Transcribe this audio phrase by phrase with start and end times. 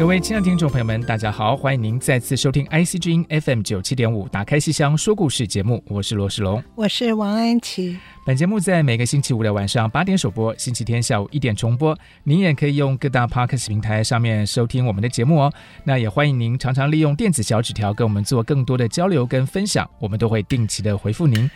[0.00, 7.98] 各位亲爱的听众朋友们，大家好，欢迎您再次收听 IC 之音 FM 九七点五打开戏箱说故事节目，我是罗世龙，我是王安琪。
[8.24, 11.94] 本节目在每个星期五的晚上八点首播，星期天下午一点重播。
[12.24, 15.52] 您也可以用各大 Podcast 平台上面收听我们的节目哦。
[15.84, 21.50] 那也欢迎您常常利用电子小纸条跟我们做更多的交流跟分享，我们都会定期的回复您。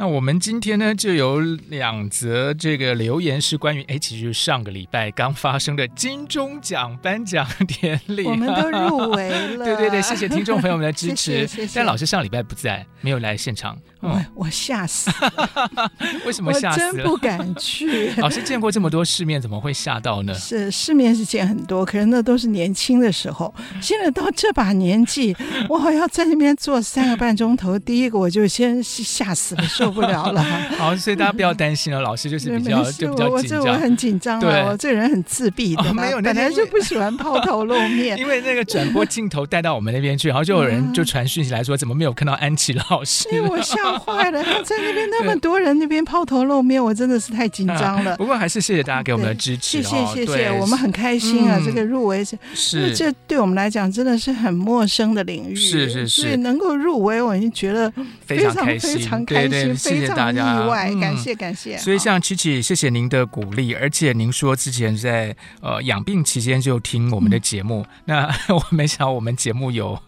[0.00, 9.64] 那我们今天呢，就有两则这个留言是关于，哎，其实就是上个礼拜刚发生的金钟奖颁奖典礼，我们都入围了。
[9.66, 11.32] 对对对，谢谢听众朋友们的支持。
[11.44, 13.76] 谢谢谢谢，但老师上礼拜不在，没有来现场。
[14.00, 15.90] 我我吓死了，
[16.24, 16.88] 为什么吓死了？
[16.88, 18.12] 我真不敢去。
[18.18, 20.32] 老师见过这么多世面，怎么会吓到呢？
[20.34, 23.52] 是世面是见很多，可是那都是年轻的时候。
[23.82, 25.36] 现在到这把年纪，
[25.68, 30.44] 我好要在那边坐三个半钟头，第一个我就先吓死了，受不了了。
[30.76, 33.30] 好，所以大家不要担心了，老师就是比较就比较紧张。
[33.30, 38.16] 我这我很紧张啊，我这个人很自闭的，没有，本来就不喜欢抛头露面。
[38.16, 43.28] 因为那个转播镜头带到我们那边去，然后就有人就传讯息来说，怎么没有看到安琪老师？
[43.32, 43.87] 因为我吓。
[43.98, 48.16] 坏了，在那边那么多人，那边抛头露面，我真的是太紧张了。
[48.18, 51.60] 不过还是谢谢大家给我们的支持，谢谢谢谢，我们很开心啊！
[51.64, 57.92] 这个入围是是，这对我们来讲真的是很陌生的领域，是是是，所以能够入围，我已经觉得
[58.24, 61.76] 非常非常开心，非常意外，感谢感谢。
[61.78, 69.98] 所以像琪琪，谢谢您的鼓励，而且您说之前在呃养病期间就听我们的节目，那 我没想到我们节目有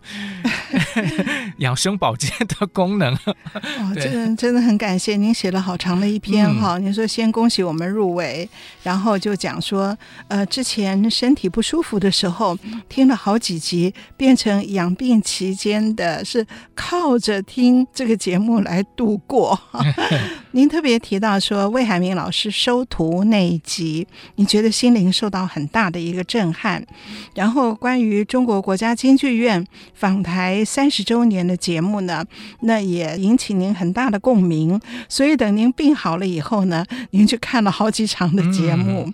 [1.58, 3.16] 养生保健的功能。
[3.78, 6.78] 哦，这个真的很感谢您写了好长的一篇哈。
[6.78, 8.48] 您、嗯、说先恭喜我们入围，
[8.82, 9.96] 然后就讲说，
[10.28, 19.58] 呃，之前身体不舒服的时候听了好几集，变成养病期间的是靠着听这个节目来度过。
[20.52, 26.84] 您特别提到说魏海明老师收徒那一集，你觉得心灵受到很大的一个震撼。
[27.34, 29.64] 然后关于中国国家京剧院
[29.94, 32.24] 访台三十周年的节目呢，
[32.62, 34.80] 那也引起您很大的共鸣。
[35.08, 39.12] 所以等您病好了以后呢，您去看了好几场的节目。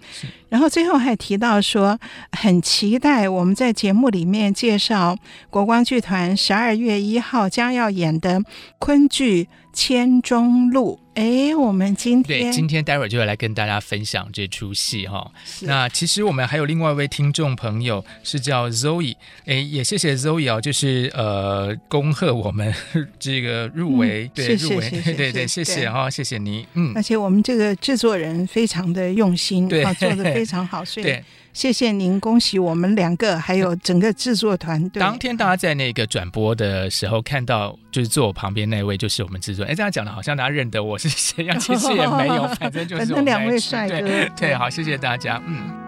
[0.49, 1.99] 然后最后还提到说，
[2.33, 5.17] 很期待我们在节目里面介绍
[5.51, 8.41] 国光剧团十二月一号将要演的
[8.79, 11.01] 昆剧《千钟路》。
[11.17, 15.33] 哎，我们今天对今天待会儿就要来跟大家分享这出戏哈。
[15.63, 19.15] 那其实我们还有另外一位听众朋友是叫 Zoe，
[19.47, 22.71] 哎，也谢谢 Zoe 哦，就是呃恭贺我们
[23.19, 26.93] 这个入围，嗯、对入围， 对对，谢谢哈，谢谢你，嗯。
[26.95, 31.25] 而且我们这个制作人非常的用心，对，做的非常好，所以对。
[31.53, 35.01] 谢谢您，恭喜我们两个，还有整个制作团队。
[35.01, 39.65] 当天大家在那个转播的时候看到，就是坐我旁边那位就是我们制作。
[39.65, 44.07] 哎，这样讲的好像大家认得我是谁样，其实也没有， 反正就是我们两位帅哥。
[44.37, 45.86] 对，好，谢谢大家，嗯。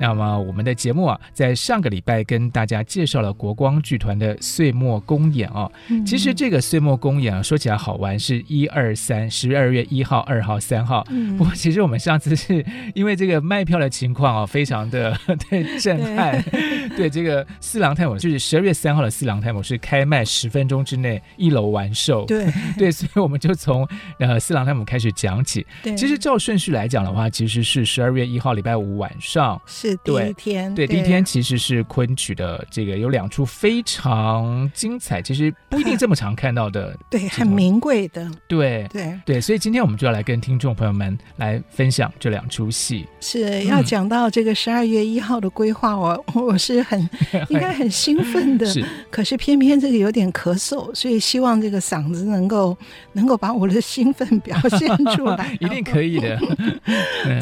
[0.00, 5.70] 那么我们的节目啊，在上个礼拜跟大家介绍了国光剧团的岁末公演哦。
[5.88, 11.06] 嗯、其实这个岁末公演啊，说起来好玩，是一二三，十二月一号、二号、三号。
[11.10, 15.16] 嗯、不过其实我们上次是因为这个卖票的情况啊，非常的
[15.48, 16.42] 对震撼。
[16.42, 22.24] 对， 对这个四郎探母就是十二月三号的四郎探母是开卖十分钟之内一楼完售。
[22.26, 23.88] 对 对，所以我们就从
[24.18, 25.64] 呃四郎探母开始讲起。
[25.82, 29.60] 对，其实照顺序来讲的话，其实是十二月一号礼拜五晚上。
[29.90, 43.06] 是第一天，对，对，第一天其实是昆曲的这个有两出非常精彩，其实不一定这么常看到的， 对，很名贵的，对对对，所以今天我们就要来跟听众朋友们来分享这两出戏。
[43.20, 46.98] 是要讲到这个十二月一号的规划，我我是很
[47.50, 52.76] 应该很兴奋的，是，可是偏偏这个有点咳嗽，所以希望这个嗓子能够
[53.12, 56.38] 能够把我的兴奋表现出来， 一定可以的。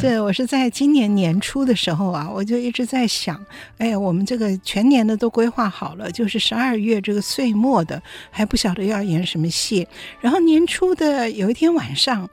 [0.01, 2.43] 这我是在今年年初的时候啊，我。
[2.43, 3.43] 就一直在想，
[3.79, 9.87] 哎呀，我们这个全年的都规划好了，就是十二月这个岁末的还不晓得要演什么戏，
[10.21, 12.29] 然后年初的有一天晚上。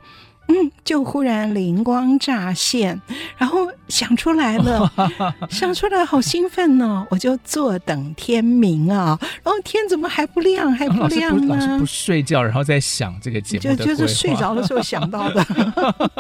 [0.52, 3.00] 嗯，就忽然灵光乍现，
[3.38, 4.92] 然后想出来了，
[5.50, 7.08] 想出来好兴奋呢、哦！
[7.12, 11.56] 我就坐等天明啊，然后天怎么还不亮，还不亮呢？
[11.56, 15.46] 老师不，不睡觉，然后再想这个节目就就是睡着的时候想到的，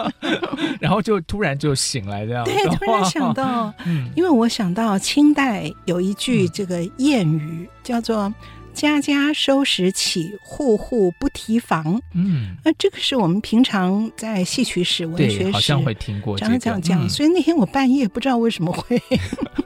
[0.80, 2.46] 然后就突然就醒来这样。
[2.46, 3.74] 对，突然想到，
[4.16, 8.31] 因为我想到清代有一句这个谚语叫做。
[8.80, 12.02] 家家收拾起，户户不提防。
[12.16, 17.06] 嗯，那这个是我们平常在戏曲史、文学史好像会听过、这个，常常讲。
[17.06, 19.02] 嗯、所以那天我半夜不知道为什么会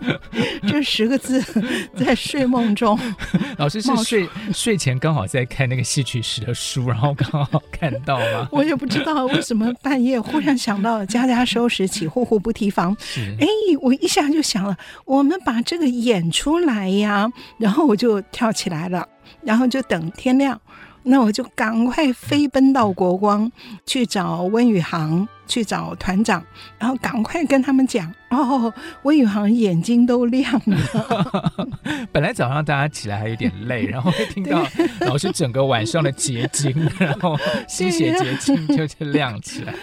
[0.68, 1.40] 这十个字
[1.96, 3.00] 在睡梦中。
[3.58, 8.48] 老师是睡睡前刚好在看那个戏曲史的书，然后刚好看到吗？
[8.52, 12.98] 我也不知道为什么半夜忽然想到“家家收拾起，户户不提防”。
[13.40, 13.48] 哎，
[13.80, 14.76] 我一下就想了，
[15.06, 19.03] 我们把这个演出来呀，然后我就跳起来了。
[19.42, 20.60] 然后就等天亮，
[21.04, 23.52] 那我就赶快飞奔到国光
[23.86, 26.44] 去找温宇航，去找团长，
[26.80, 28.14] 然后赶快跟他们讲。
[28.34, 28.74] 哦，
[29.04, 31.70] 温宇航眼睛都亮了。
[32.12, 34.66] 本来早上大家起来还有点累，然后会听到
[35.06, 39.76] 老师整个晚上的结晶，然后心血结晶就就亮起来。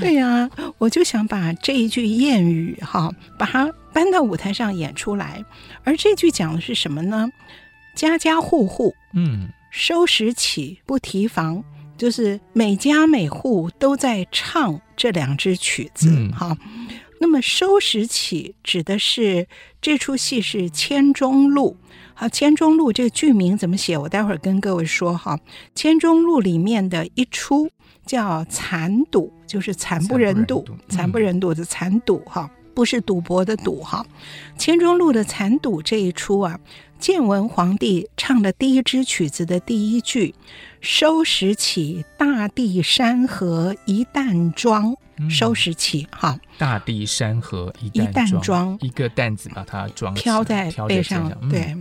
[0.00, 5.44] 对呀、啊，我就想把这一句谚语哈，把它搬到舞台上演出来。
[5.84, 7.28] 而这句讲的是什么呢？
[7.98, 11.64] 家家户户，嗯，收拾起不提防，
[11.96, 16.86] 就是每家每户都在唱这两支曲子，哈、嗯。
[17.20, 19.48] 那么收拾起指的是
[19.82, 21.76] 这出戏是《千钟录》，
[22.14, 23.98] 好，《千钟录》这个剧名怎么写？
[23.98, 25.36] 我待会儿跟各位说哈。
[25.74, 27.68] 《千钟录》里面的一出
[28.06, 34.06] 叫《残赌》，就是惨不忍睹，惨不忍睹的残赌，哈，不是赌博的赌，哈。
[34.56, 36.60] 《千钟录》的残赌这一出啊。
[36.98, 40.34] 建文皇帝唱的第一支曲子的第一句
[40.80, 44.94] ：“收拾起大地山河一担装。
[45.18, 51.76] 嗯”收拾起，哈，大地山河一担装，一个担子把它装，挑在背上，对。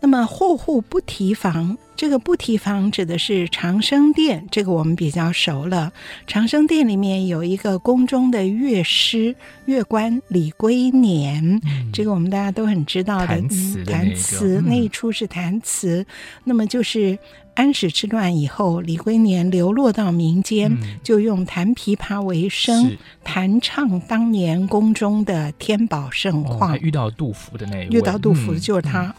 [0.00, 5.92] 那么户户不提防，这个不提防指的是长生殿，这个我们比较熟了。
[6.26, 9.32] 长生殿里面有一个宫中的乐师、
[9.64, 13.26] 乐官李龟年，嗯、这个我们大家都很知道的。
[13.28, 16.00] 弹词的那个，弹词那一出是弹词。
[16.00, 16.06] 嗯、
[16.42, 17.16] 那么就是
[17.54, 26.74] 安史之乱以后，李龟年流落到民间，嗯、就用弹琵琶为生，弹唱当年宫中的天宝盛况。
[26.74, 29.14] 哦、遇到杜甫的那一位，遇到杜甫的就是他。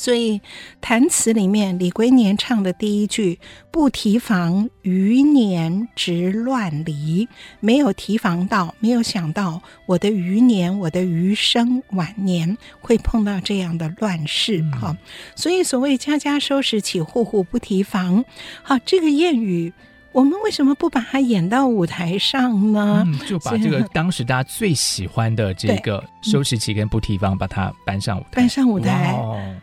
[0.00, 0.40] 所以
[0.80, 3.38] 弹词里面，李龟年唱的第一句
[3.70, 7.28] “不提防余年值乱离”，
[7.60, 14.96] 没有提防到，没有想到我的余年，我的余生晚年会碰到这样的乱世哈。
[15.36, 18.24] 所以所谓“家家收拾起，户户不提防”，
[18.64, 19.70] 好，这个谚语。
[20.12, 23.04] 我们为什么不把它演到舞台上呢？
[23.06, 28.28] 嗯，就把这个当时大家最喜欢的这个收拾起跟不提防，把它搬上舞台。
[28.32, 29.16] 搬上舞台，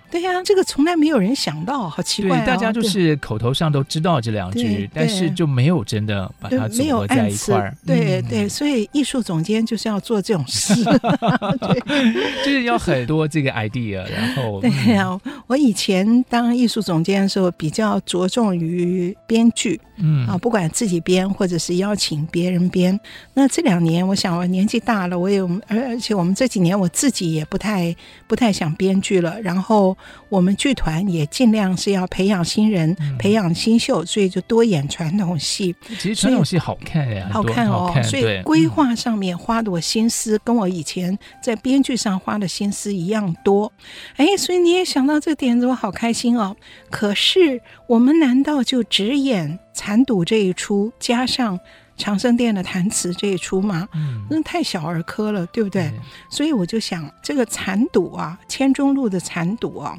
[0.09, 2.45] 对呀，这个从来没有人想到，好奇怪。
[2.45, 7.75] 大家就是口头上都知道这两句，但是就没有真的把它组合在一块儿。
[7.85, 14.05] 对对，所以艺术总监就是要做这种事， 对，就是要很多这个 idea。
[14.09, 20.37] 然后，对呀，我以前当艺术总监的时候，比较着重于编剧，嗯啊。
[20.37, 22.97] 不管自己编，或者是邀请别人编。
[23.33, 27.93] 那这两年，我想我年纪大了，我也而而且我们这几年我自己也不太
[28.27, 29.41] 不太想编剧了。
[29.41, 29.96] 然后
[30.29, 35.75] 我们剧团也尽量是要培养新人，嗯、培养新秀，所以就多演传统戏。
[35.99, 37.93] 其实传统戏好看呀，好看哦。
[38.03, 43.71] 所以规划上面花的我心思，跟我以前在编剧上花的心思一样多。
[44.15, 46.55] 哎，所以你也想到这点子，我好开心哦。
[46.89, 51.59] 可是我们难道就只演残赌这一出，加上
[51.97, 53.87] 长生殿的弹词这一出吗？
[53.93, 55.83] 嗯，那太小儿科了，对不对？
[55.83, 55.99] 嗯、
[56.29, 59.97] 所以我就想，这个残赌啊，千钟路的残赌啊，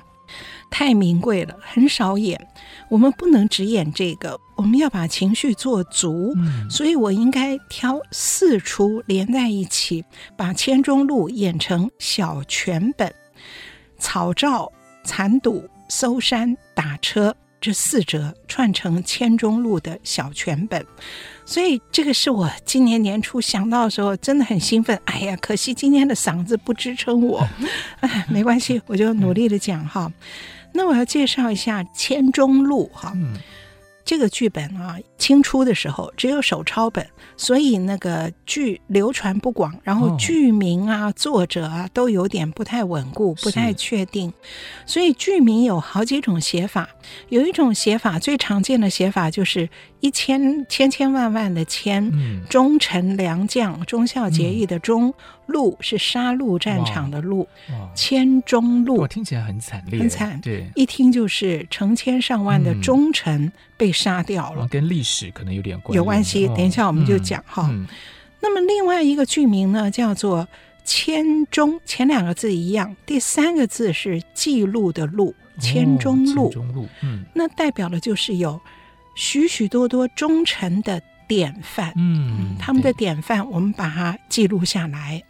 [0.70, 2.40] 太名贵了，很少演。
[2.88, 6.32] 我们不能只演这个，我们要把情绪做足。
[6.36, 10.04] 嗯、所以我应该挑四出连在一起，
[10.36, 13.12] 把千钟路演成小全本，
[13.98, 14.72] 草照、
[15.04, 17.34] 残赌、搜山、打车。
[17.60, 20.86] 这四折串成千钟路的小全本，
[21.48, 25.00] 所以这个是我今年年初想到的时候，真的很兴奋。
[25.06, 27.42] 哎呀，可惜今天的嗓子不支撑我，
[28.00, 30.12] 哎，没关系，我就努力的讲哈。
[30.74, 33.16] 那我要介绍一下千钟路哈，
[34.04, 37.06] 这个剧本啊，清初的时候只有手抄本，
[37.37, 44.32] 所以那个剧流传不广，然后剧名啊、作者啊都有点不太稳固、不太确定，
[44.87, 46.88] 所以剧名有好几种写法。
[47.30, 49.68] 有一种写法最常见的写法就是
[50.00, 52.12] 一千千千万万的千，
[52.48, 55.12] 忠臣良将，忠孝节义的忠，
[55.48, 57.46] 戮是杀戮战场的戮，
[57.94, 66.46] 千忠戮，听起来很惨烈，很惨，对，一听就是成千上万的忠臣被杀掉了，跟历史可能有点关系，有关系。
[66.48, 67.68] 等一下我们就讲哈。
[68.40, 70.46] 那么另外一个剧名呢，叫做
[70.84, 75.34] 千忠，前两个字一样，第三个字是记录的录。
[75.60, 76.52] 千忠录，
[77.02, 78.60] 嗯，那代表的就是有
[79.16, 85.20] 许许多多忠臣的典范，嗯，他们的典范，我们把它记录下来。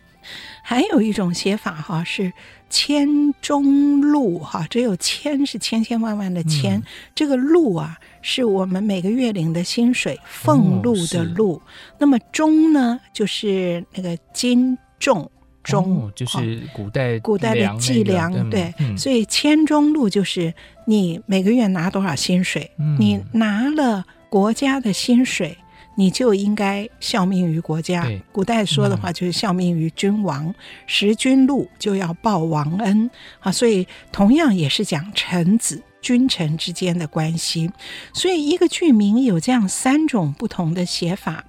[0.62, 2.30] 还有一种写法哈，是
[2.68, 6.82] 千忠禄哈，只有千是千千万万的千，嗯、
[7.14, 7.97] 这个录啊，
[8.30, 11.54] 是我们每个月领的薪水，俸禄的禄。
[11.54, 11.62] 哦、
[11.99, 15.28] 那么中呢，就是那个斤重。
[15.64, 20.52] 忠、哦、就是古代、那个、古代的计量，嗯、对，嗯、所以千钟禄就是
[20.87, 25.56] 你每个月拿多少薪水，嗯、你拿了国家的薪水，
[25.99, 28.09] 你就应该效命于国家。
[28.31, 30.55] 古代说的话就是效命于君王，
[30.87, 37.69] 食君禄就要报王恩啊，所以同样也是讲臣子君臣之间的关系。
[38.12, 41.45] 所以一个剧名有这样三种不同的写法，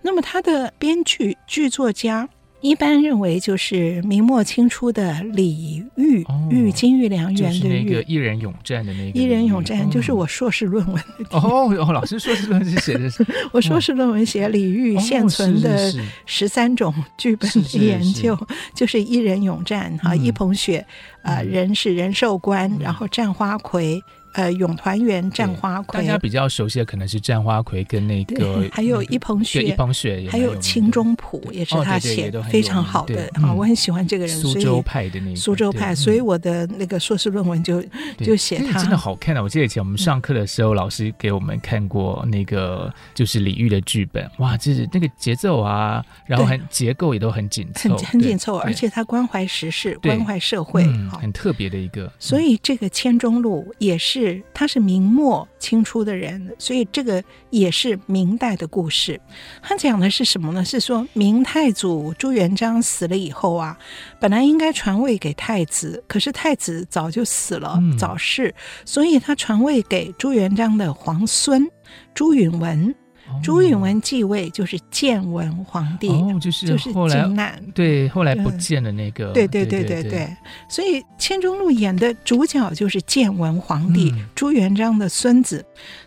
[0.00, 2.30] 那么他的编剧剧作家。
[2.62, 9.18] 一般认为就是明末清初的李煜，煜金玉良缘的煜，那个一人勇战的那个。
[9.18, 11.36] 一人勇战就是我硕士论文的。
[11.36, 13.26] 哦哦，老师硕士论文是写的是？
[13.52, 15.92] 我硕士论文写李煜现存的
[16.24, 18.38] 十三种剧本的研究，
[18.74, 20.86] 就是一人勇战哈，一捧雪
[21.22, 24.00] 啊，人是仁寿观，然后战花魁。
[24.32, 37.84] 呃，咏团圆战花魁，大家比较熟悉的可能是战花魁跟那个，还有一捧雪，一捧雪，还有清中谱也是他写的，非常好的啊，我很喜欢这个人，苏州派的那个苏州派，所以我的那个硕士论文就
[38.18, 39.42] 就写他，真的好看啊！
[39.42, 50.84] 我记得以前我们上课的时候，老师给我们看过那个就是李煜的剧本，哇，就是那个节奏啊，然后很结构也都很紧凑，很很紧凑，而且他关怀时事，关怀社会，
[51.20, 52.10] 很特别的一个。
[52.18, 54.21] 所以这个千钟路也是。
[54.22, 59.20] 是，他是明末清初的人，所以这个也是明代的故事。
[59.60, 60.64] 他讲的是什么呢？
[60.64, 63.76] 是说明太祖朱元璋死了以后啊，
[64.20, 71.68] 本来应该传位给太子，可是太子早就死了，嗯、早逝，所以他传位给朱元璋的皇孙
[72.14, 72.94] 朱允炆。
[73.42, 80.36] 朱允炆继位就是建文皇帝，哦，就是就是靖难，对，后来不见的那个，对对对对对，
[80.68, 85.64] 所以千忠禄演的主角就是建文皇帝，嗯、朱元璋的孙子。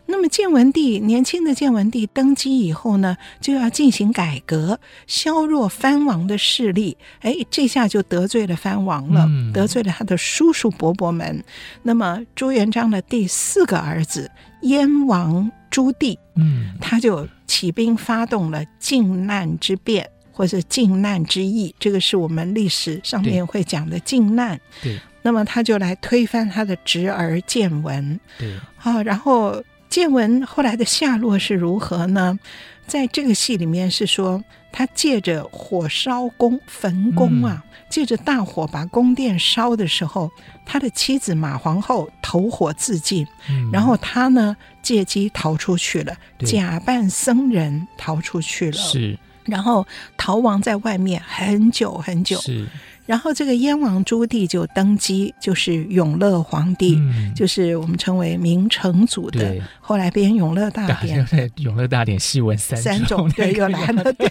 [0.07, 6.95] 那么建文帝年轻的建文帝登基以后呢，就要进行改革，削弱藩王的势力。
[7.21, 11.43] 哎，这下就得罪了藩王了，嗯、得罪了他的叔叔伯伯们。
[11.81, 14.29] 那么朱元璋的第四个儿子
[14.61, 15.51] 燕王。
[15.75, 24.57] 朱棣，嗯，他就起兵发动了靖难之变，或者靖难之役，这个是我们历史上面会讲的靖难。
[24.81, 28.17] 对，那么他就来推翻他的侄儿建文。
[28.39, 32.39] 对，啊，然后建文后来的下落是如何呢？
[32.87, 34.41] 在这个戏里面是说，
[34.75, 37.63] 他借着火烧宫焚宫啊。
[37.63, 37.69] 嗯。
[37.87, 40.29] 借着大火把宫殿烧的时候，
[40.65, 49.85] 他的妻子马皇后投火自尽，嗯、然后他呢借机逃出去了，假扮僧人逃出去了，是，然后
[50.17, 52.67] 逃亡在外面很久很久，是。
[53.05, 59.55] 然后这个燕王朱棣就登基，就是永乐皇帝，嗯、就是我们称为明成祖的。
[59.79, 61.23] 后来编 《永乐大典》，
[61.61, 64.03] 永乐大典戏文三种，三种对，又来了。
[64.13, 64.27] 对，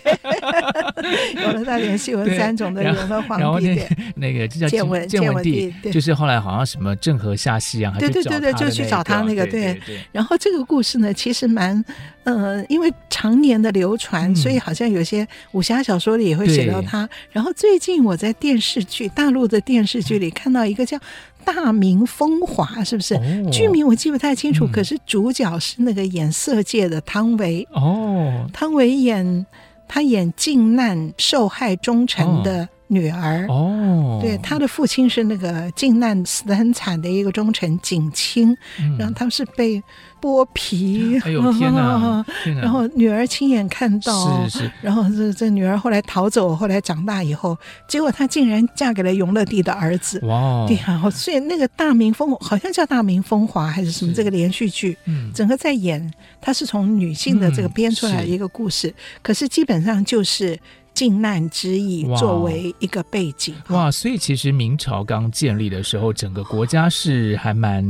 [1.42, 9.80] 永乐大典戏文三种的永乐皇帝典，那个就叫建文建文帝，就是后来好像什么郑和下西洋，对对对对，就去找他那个对。
[10.10, 11.84] 然后这个故事呢，其实蛮
[12.24, 17.08] 呃，因为常年的流传，所以好像有些武侠小说里也会写到他。
[17.30, 18.63] 然后最近我在电视。
[18.64, 20.96] 视剧，大陆的电视剧里看到一个叫
[21.44, 23.14] 《大明风华》，是不是？
[23.14, 27.66] 哦、剧名我记不太清楚，嗯、可是主角是那个演色戒的汤唯。
[27.72, 29.44] 哦，汤唯演
[29.86, 33.46] 他演靖难受害忠臣的女儿。
[33.48, 39.82] 哦，对，他的父亲是那个靖难死的很惨的一个忠臣景清，嗯、然后他是被
[40.20, 42.60] 剥皮，哎呦天哪，天哪。
[42.62, 47.56] 然后女儿亲眼看到，是是，然后这这女儿后来逃走，后来长大以后，
[47.88, 60.58] 结果她竟然嫁给了永乐帝的儿子，哇，对啊，所以那个大明风好像叫《大明风华》还是什么这个连续剧，嗯，整个在演，它是从女性的这个编出来的一个故事，嗯、可是基本上就是。
[60.94, 63.54] 靖难之役作为一个背景。
[63.68, 67.84] 哇，哇，所以其实明朝刚建立的时候，整个国家是还蛮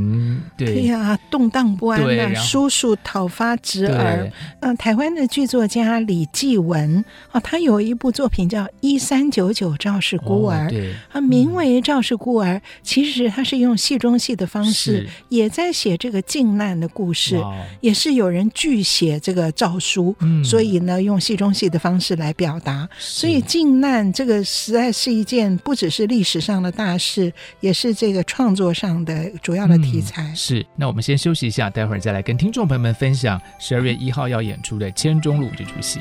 [0.57, 0.85] 对。
[0.85, 4.25] 呀、啊，动荡不安的，叔叔讨伐侄儿。
[4.61, 17.39] 嗯、呃，台湾的剧作家李继文啊、哦，他有一部作品叫《一三九九赵氏孤儿》，哦、对，啊，名为《赵氏孤儿》，其实他是用戏中戏的方式，也在写这个靖难的故事，
[17.81, 22.89] 也是有人拒写这个诏书，嗯、所以呢，用戏中戏的方式来表达。
[22.99, 30.23] 所以靖难这个实在是一件不只是历史上的大事，也是这个创作上的主要的题材。
[30.23, 36.01] 嗯、是，那我们先休息一下，待会儿再来跟听众朋友们分享十二月一号要演出的《千钟路》这出戏。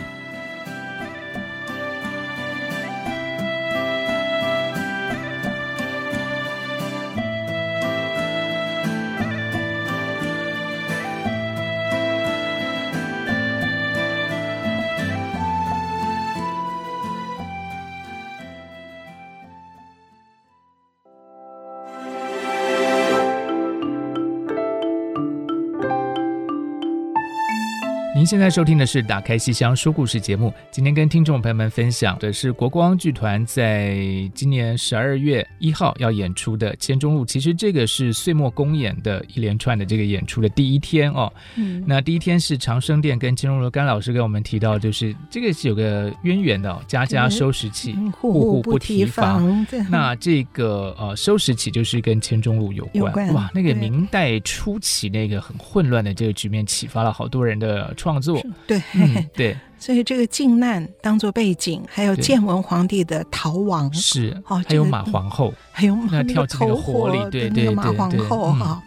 [28.16, 30.54] 您现在收听的是《打开西厢说故事》节目。
[30.70, 33.98] 今天跟听众朋友们分享的是国光剧团在
[34.36, 37.24] 今年十二月一号要演出的《千钟路》。
[37.26, 41.34] 其实这个是岁末公演的一连串的这个演出的第一天哦。
[41.56, 49.66] 嗯，那第一天是长生殿跟千钟路，甘老师跟我们提到，就是这个是有个渊源的哦，家家收拾起，户户不提防。
[49.90, 53.50] 那这个呃，收拾起就是跟千钟路有关，有关哇。
[53.56, 58.14] 那个明代初期那个很混乱的这个局面，启发了好多人的创。
[58.22, 68.82] 作对、嗯、 对，所以这个靖难当做背景，还有建文皇帝的逃亡是哦，还有马皇后，还有那跳进那个火里，对对对，马皇后哈。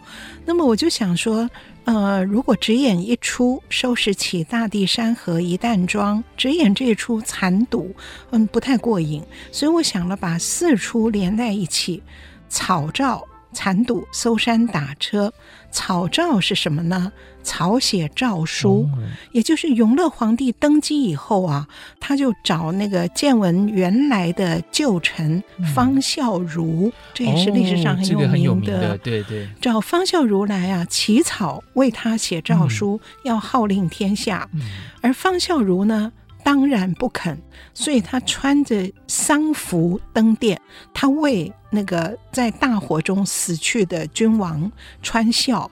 [0.45, 1.47] 那么我就想说，
[1.83, 7.93] 呃，如果只演一出，收拾起大地山河一淡妆，只演这一出残赌，
[8.31, 9.21] 嗯，不太过瘾。
[9.51, 12.01] 所以我想了，把四出连在一起，
[12.47, 13.21] 草诏。
[13.57, 15.33] 残赌搜山打车，
[15.71, 17.11] 草诏是什么呢？
[17.41, 18.87] 草写诏书，
[19.31, 21.67] 也就是永乐皇帝登基以后啊，
[21.99, 34.61] 他就找那个建文原来的旧臣方孝孺，这也是历史上很有名的，哦这个、有名的对对，找方孝孺来啊，起草为他写诏书，嗯、要号令天下，嗯、
[35.01, 36.11] 而方孝孺呢？
[36.43, 37.37] 当然不肯，
[37.73, 40.57] 所以他穿着丧服登殿，
[40.93, 45.69] 他为那个在大火中死去的君王川孝，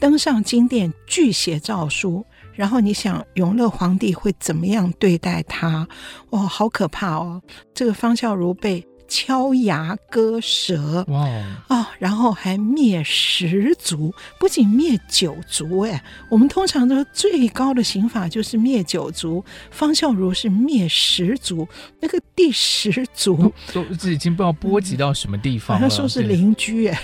[0.00, 2.24] 登上金殿拒写诏书。
[2.54, 5.86] 然后你想，永乐皇帝会怎么样对待他？
[6.30, 7.42] 哇，好可怕哦！
[7.74, 8.86] 这个方孝孺被。
[9.08, 11.26] 敲牙割舌，哇
[11.68, 21.66] 哦，然后还灭十族，不仅灭九族，哎，我们通常都最高的刑法就是灭九族，方孝孺是灭十族，
[22.00, 25.82] 那个第十族都这已经不知道波及到什么地方了。
[25.82, 26.98] 好像说是邻居，哎，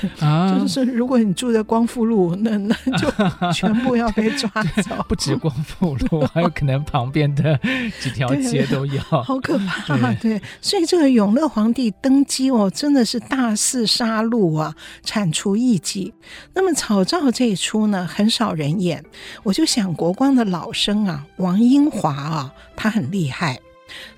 [0.52, 3.08] 就是说如果你住在光复路，那那就
[3.52, 4.50] 全部要被抓
[4.82, 4.96] 走。
[5.08, 7.58] 不止光复路， 还有可能旁边的
[8.00, 9.96] 几条街都要，好可怕。
[10.14, 11.91] 对，对，所以这个永乐皇帝。
[12.00, 16.12] 登基哦，真的是大肆杀戮啊，铲除异己。
[16.54, 19.04] 那么草诏这一出呢，很少人演。
[19.42, 23.60] 我就想国光的老生啊，王英华啊，他很厉害。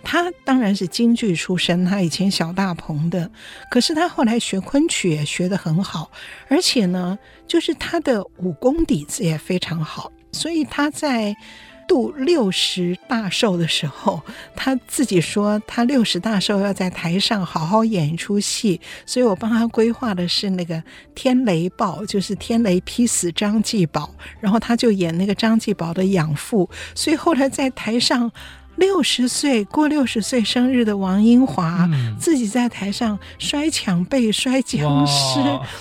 [0.02, 3.28] 他当然是京剧出身，他以前小大鹏的，
[3.70, 6.10] 可是他后来学昆曲也学得很好，
[6.48, 11.36] 而且呢，就是他的武功底子也非常好，所以他在。
[11.86, 14.22] 度六十大寿的时候，
[14.56, 20.82] 他自己说他六十大寿要在台上好好演一出戏，所以我帮他规划的是那个
[21.14, 28.30] 天雷报，就是天雷劈死张继宝，然后他就演那个张继宝的养父，所以后来在台上。
[28.76, 35.40] 六十岁过六十岁生日的王英华，嗯、自己在台上摔墙背、摔僵尸，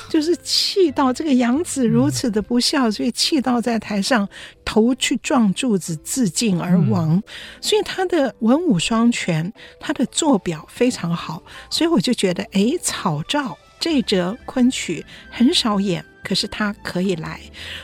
[0.10, 4.28] 就是气到这个养子如此的不孝，嗯、所以气到在台上
[4.64, 7.16] 头去撞柱子自尽而亡。
[7.16, 7.24] 嗯、
[7.62, 16.06] 所以他的文武双全，他的做表非常好，所以我就觉得，哎，草诏这则昆曲很少演。
[16.24, 17.40] 可是他可以来。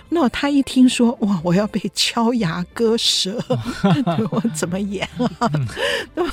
[0.10, 3.38] 那他一听说哇，我要被敲牙割舌，
[4.32, 5.08] 我怎么演
[5.40, 5.52] 啊？
[6.16, 6.32] 那么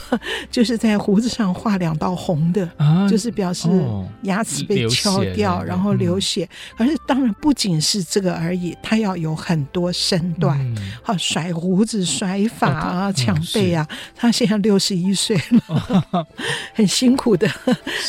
[0.50, 3.68] 就是在胡子上画两道红的，啊、就是表示
[4.22, 6.48] 牙齿被敲掉，然后流血。
[6.76, 10.58] 而且当然不仅是这个而已，他要有很多身段，
[11.02, 13.86] 好、嗯、甩胡子、甩发啊、抢背啊。
[14.14, 16.26] 他现在六十一岁了，
[16.74, 17.48] 很辛苦的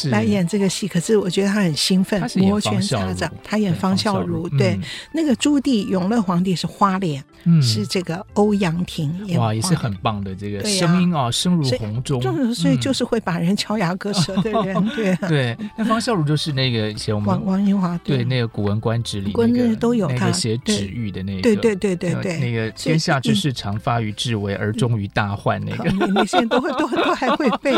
[0.06, 0.88] 来演这个戏。
[0.88, 3.32] 可是我觉得他很兴奋，摩拳擦掌。
[3.44, 4.80] 他演方孝孺，对，
[5.12, 7.24] 那个朱棣永乐皇帝是花脸，
[7.62, 9.40] 是这个欧阳婷演。
[9.40, 12.22] 哇，也是很棒的这个声音啊，声如洪钟。
[12.54, 15.58] 所以就是会把人敲牙割舌的人， 对对。
[15.78, 25.90] 那方孝孺就是那个以前我们王王英华对那个《古文观止》里那个都有他写止语的那个，对对对对对，那个天下之事常发于至微，而终于大患那个。
[26.08, 27.74] 你现在都会都都还会背，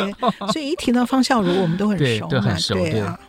[0.53, 3.19] 所以一提到方孝孺，我们都很 熟嘛，对，很熟，对啊。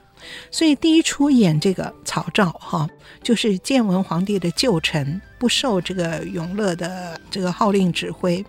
[0.51, 2.89] 所以第一出演这个曹昭哈，
[3.23, 8.45] 就是建文皇帝的旧臣，不受这个永乐的这个号令指挥。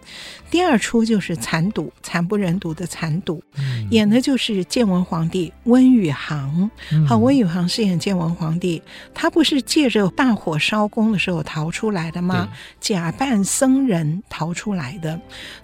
[0.50, 6.70] 第二出就是残赌，惨不忍睹的残赌，嗯、演的就是建文皇帝温宇航。
[7.08, 8.82] 好，温宇航饰演建文皇帝，
[9.14, 12.50] 他不是借着大火烧宫的时候逃出来的吗？
[12.80, 15.20] 假扮僧人逃出来的。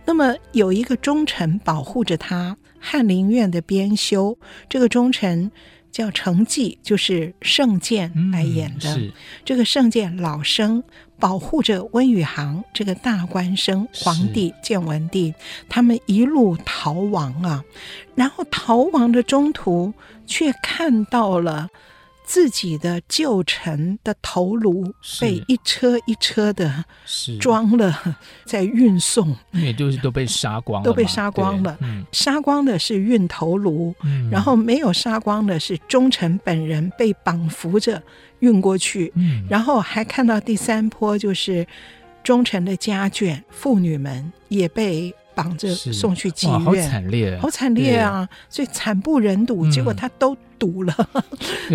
[0.06, 4.38] 那么有一个忠臣保护着他，翰林院的编修，
[4.70, 5.52] 这个忠臣。
[5.98, 8.96] 叫成绩，就是圣剑来演的。
[8.98, 9.12] 嗯、
[9.44, 10.84] 这个圣剑老生
[11.18, 15.34] 保护着温宇航这个大官生皇帝建文帝，
[15.68, 17.64] 他们一路逃亡啊，
[18.14, 19.92] 然后逃亡的中途
[20.28, 21.68] 却看到了。
[22.28, 26.84] 自己的旧臣的头颅被一车一车的
[27.40, 31.78] 装了， 在运送，也就是都被杀光了，都被杀光了。
[31.80, 38.04] 嗯、杀光的是运头颅，嗯、然后没有杀光的是忠臣本人被绑扶着
[38.40, 39.10] 运过去。
[39.16, 41.66] 嗯、然后还看到第三波，就是
[42.26, 48.28] 忠臣的家眷妇女们也被绑着送去妓院，好惨烈，好惨烈啊！
[48.50, 50.36] 所以惨不忍睹，嗯、结果他都。
[50.60, 50.94] 赌了，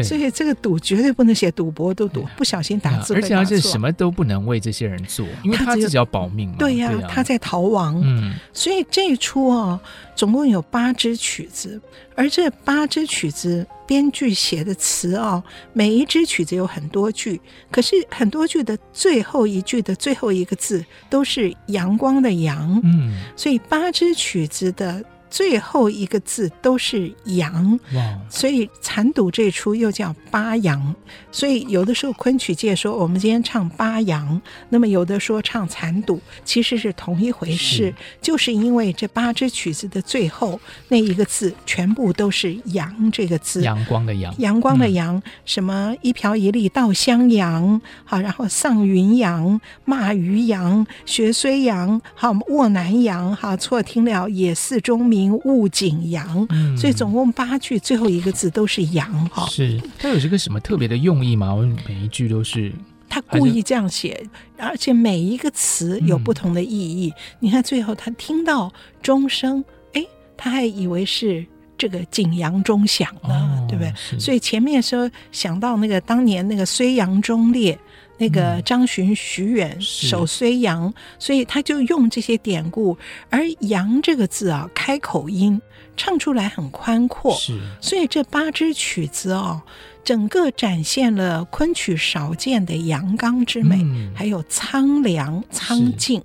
[0.03, 6.57] 所以这个赌绝对不能写赌博都赌，不小心打字，而且他是什么都不能为这些人做，因为他自己要保命嘛。
[6.59, 8.01] 对呀，他在逃亡。
[8.05, 9.81] 嗯，所以这一出哦，
[10.15, 11.81] 总共有八支曲子，
[12.15, 15.43] 而这八支曲子编剧写的词哦，
[15.73, 17.41] 每一支曲子有很多句，
[17.71, 22.81] 可是很多句的最后一句的最后一个字都是阳光的阳。
[22.85, 25.03] 嗯，所以八支曲子的。
[25.33, 28.19] 最后一个字都是阳，哇。
[28.29, 30.95] 所以残赌这出又叫八阳。
[31.31, 37.95] 所以有的时候昆曲界说我们今天唱八阳，那么有的说唱残赌，其实是同一回事，是。
[38.21, 55.22] 就是因为这八支曲子的最后那一个字全部都是阳这个字，阳光的阳，阳光的阳，嗯、什么一瓢一粒稻香扬，好，然后丧云阳，骂渔扬，学虽阳，好，卧南阳，好，错听了也似钟鸣。
[55.31, 59.47] 物景阳，所以总共八句，最后一个字都是阳哈。
[59.49, 61.55] 是，它有这个什么特别的用意吗？
[61.55, 62.73] 我每一句都是
[63.09, 64.25] 他故意这样写，
[64.57, 67.13] 而且每一个词有不同的意义。
[67.41, 70.05] 你看最后他听到钟声，哎，
[70.37, 71.45] 他还以为是
[71.77, 74.19] 这个景阳钟响呢，对不对？
[74.19, 77.79] 所以前面说想到那个当年那个睢阳忠烈。
[78.23, 82.97] 那个张巡、徐远手虽阳，所以他就用这些典故。
[83.29, 85.61] 而“阳”这个字啊，开口音，
[85.97, 87.35] 唱出来很宽阔。
[87.35, 89.61] 是，所以这八支曲子哦，
[90.05, 96.23] 整个展现了昆曲少见的阳刚之美，嗯、还有苍凉苍劲。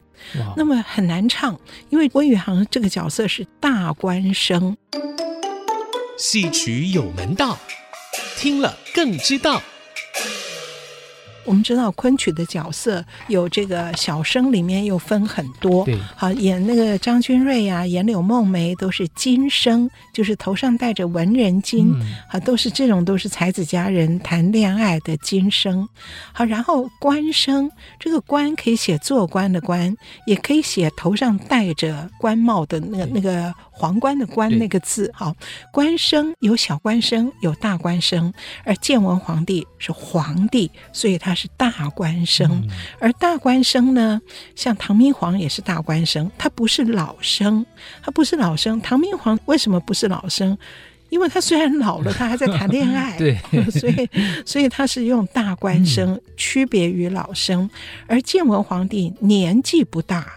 [0.55, 4.77] 那么很难唱，因为温宇航这个角色是大官生。
[6.15, 7.57] 戏曲有门道，
[8.37, 9.63] 听了更知道。
[11.47, 15.85] 我们知道昆曲的角色有这个小生，里面又分很多。
[15.85, 21.95] 对，好，演那个张君瑞啊，演柳梦梅都是金生，就是头上戴着文人巾，
[22.29, 25.87] 好，都是这种都是才子佳人谈恋爱的金生。
[26.33, 33.53] 好，然后官生，这个官可以写做官的官，也可以写头上戴着官帽的那个那个。
[33.77, 35.35] 皇冠的冠那个字，好，
[35.71, 42.49] 官生有小官生，有大官生，而建文皇帝是皇帝，所以他是大官生。
[42.49, 42.67] 嗯、
[42.99, 44.19] 而大官生呢，
[44.55, 47.63] 像唐明皇也是大官生，他不是老生，
[48.01, 48.81] 他不是老生。
[48.81, 50.57] 唐明皇为什么不是老生？
[51.09, 53.37] 因为他虽然老了， 他还在谈恋爱，对，
[53.71, 54.09] 所以
[54.43, 57.69] 所以他是用大官生、嗯、区别于老生，
[58.07, 60.27] 而建文皇帝年纪不大。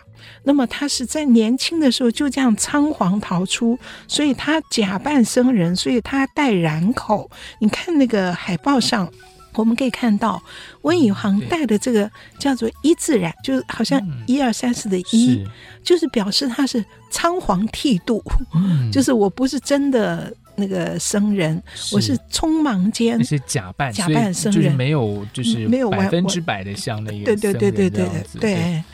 [0.45, 3.79] 那么他是在年轻的时候就这样仓皇逃出，
[4.09, 7.31] 所以他假扮僧人，所以他戴染口。
[7.61, 9.11] 你看那个海报上
[9.55, 10.41] 我们可以看到
[10.83, 15.45] 温宇航带的这个叫做“一自然”，就是好像一二三四的“一”，
[15.83, 18.23] 就是表示他是仓皇剃度，
[18.93, 28.85] 就是我不是真的那个僧人，我是匆忙间是假扮假扮僧人，没有就是没有百分之百的像那个对对对对对对。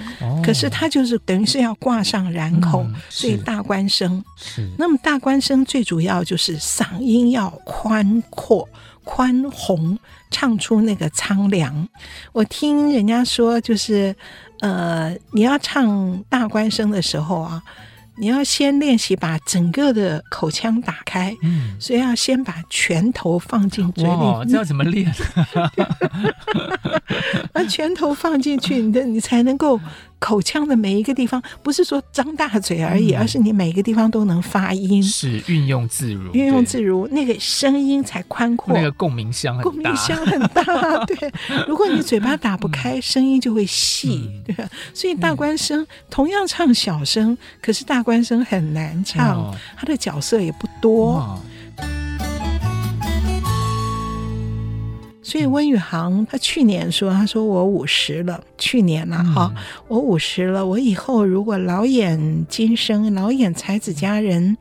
[0.43, 4.25] 可是他就是等于是要挂上髯口，所以大官生。
[4.37, 8.67] 是那么大官生最主要就是嗓音要宽阔。
[9.09, 9.97] 宽宏，
[10.33, 11.89] 唱出那个苍凉。
[12.33, 14.13] 我听人家说，就是，
[14.59, 17.63] 呃，你要唱大官生的时候啊。
[18.19, 24.11] 你要先练习把整个的口腔打开，嗯，所以要先把拳头放进嘴里。
[24.11, 25.13] 哇，这要怎么练？
[27.53, 29.79] 把拳头放进去，你的你才能够
[30.27, 40.65] 口腔的每一个地方，不是说张大嘴而已，嗯、而是你每个地方都能发音，是运用自如，运用自如，那个声音才宽阔，那个共鸣箱很大，共鸣箱很大。
[41.07, 41.33] 对，
[41.69, 44.67] 如果你嘴巴打不开，嗯、声音就会细，嗯、对。
[44.93, 51.39] 所以大官生、嗯、同样唱小声，可是大官生很难唱，哦、他的角色也不多。
[55.27, 64.57] 哦、所以温宇航他去年说：“他说我五十了，去年了哈，嗯、我五十了，我以后如果老演今生，老演才子佳人。”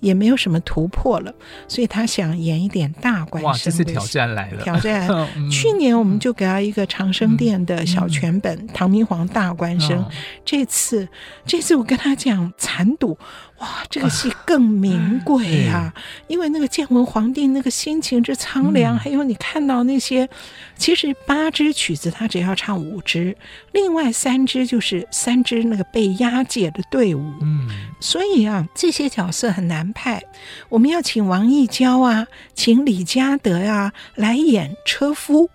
[0.00, 1.34] 也没有什么突破了，
[1.66, 3.50] 所以他想演一点大官生。
[3.50, 4.62] 哇，这次挑战来了！
[4.62, 5.08] 挑战。
[5.34, 10.10] 嗯、去年我们就给他一个长生殿的小全本《嗯、唐明皇大官生》，嗯、
[10.44, 11.08] 这次，
[11.44, 13.18] 这次我跟他讲残赌。
[13.58, 15.74] 哇，这个戏更名贵呀！
[15.74, 15.94] 啊，
[16.28, 20.28] 因为那个建文皇帝那个心情之苍凉，嗯、还有你看到那些，
[20.76, 23.36] 其实八支曲子他只要唱五支，
[23.72, 27.32] 另外三支就是三支那个被押解的队伍。
[27.40, 27.68] 嗯，
[27.98, 30.22] 所以啊，这些角色很难派。
[30.68, 35.50] 我们要请王义娇啊，请李嘉德啊来演车夫。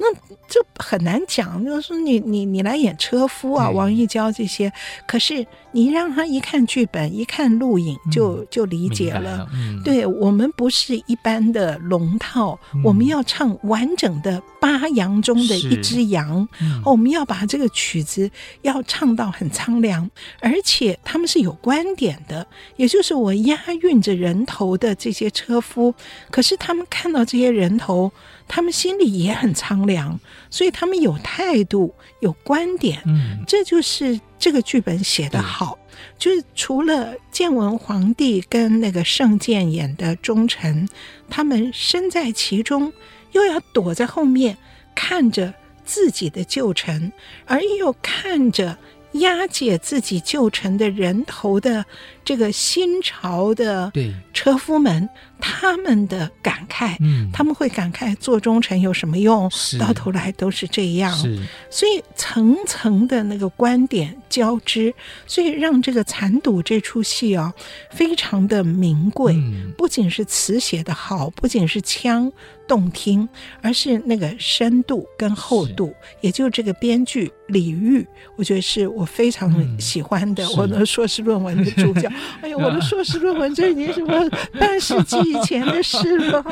[0.00, 0.06] 那
[0.48, 4.72] 这很难讲，就是你你你来演车夫啊，王玉娇这些，
[5.06, 9.20] 可是你让他一看剧本，一看录影就就理解了。
[9.20, 18.30] 了嗯、对，我们不是一般的龙套，嗯、我们要唱完整的八羊中的一只羊，嗯、我们要把这个曲子
[18.62, 25.94] 要唱到很苍凉，而且他们是有观点的，也就是我押运着人头的这些车夫，
[26.30, 28.10] 可是他们看到这些人头。
[28.50, 30.18] 他们心里也很苍凉，
[30.50, 33.00] 所以他们有态度、有观点。
[33.06, 35.78] 嗯，这就是这个剧本写得好。
[36.18, 40.88] 就是除了建文皇帝跟那个圣剑演的忠臣，
[41.28, 42.92] 他们身在其中，
[43.32, 44.56] 又要躲在后面
[44.94, 45.52] 看着
[45.84, 47.12] 自己的旧臣，
[47.46, 48.78] 而又看着。
[49.12, 51.82] 押解自己旧臣的人头的
[52.26, 53.90] 这个新朝的
[54.34, 55.08] 车夫们，对
[55.40, 59.50] 他们的感慨，嗯，他们会感慨做忠臣有什么用？
[59.78, 61.16] 到头来都是这样，
[61.70, 64.92] 所以层层的那个观点交织，
[65.26, 67.52] 所以让这个残赌这出戏啊，
[67.90, 72.30] 非常的名贵，嗯、不仅是词写的好，不仅是腔。
[72.68, 73.26] 动听，
[73.62, 80.44] 而是那个深度跟厚度，也就是这个编剧李煜，我觉得是我非常喜欢的。
[80.44, 82.06] 嗯、我的硕士论文的主角，
[82.42, 84.22] 哎呀，我的硕士论文这已经什么
[84.60, 86.44] 半世纪以前的事了。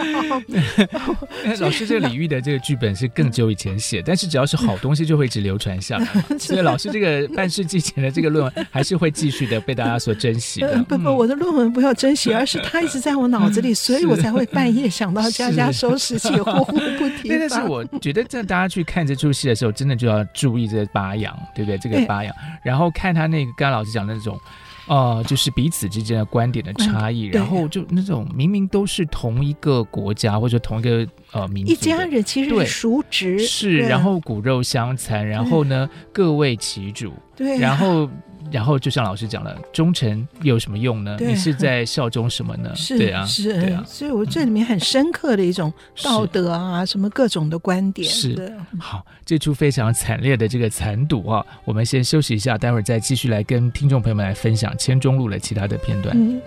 [1.60, 6.06] 老师，这个李煜的这个剧本是更久以前写，但是只要是好东西就会一直流传下来。
[6.38, 10.82] 所以老师这个半世纪前的这个论文还是会继续的被大家所珍惜的。
[10.84, 16.06] 不不，我的论文不要珍惜，而是它一直在我脑子里， 所以我才会半夜想到家家收拾。
[16.06, 17.36] 时期呼呼不停。
[17.38, 21.76] 但是我觉得，在大家去看这出戏的时候，真的就要注意这八羊，对不对？
[21.78, 24.38] 这个八羊，然后看他那个刚刚老师讲的那种，
[24.86, 38.08] 呃，就是彼此之间的观点的差异，然后就那种明明都是同一个国家或者同一个呃民族，一家人其实是熟知，是，然后骨肉相残，然后呢各为其主，对，然后。
[38.50, 41.16] 然后就像老师讲了，忠臣有什么用呢？
[41.20, 42.74] 你是在效忠什么呢？
[42.74, 43.84] 是对啊，是，对啊。
[43.86, 48.08] 所以我这里面很深刻的一种道德啊，什么各种的观点。
[48.08, 48.52] 是的。
[48.78, 56.16] 好，这出非常惨烈的这个残赌啊，我们先休息一下，待会儿再继续来跟听众朋友们来分享《千钟路》的其他的片段。
[56.16, 56.40] 嗯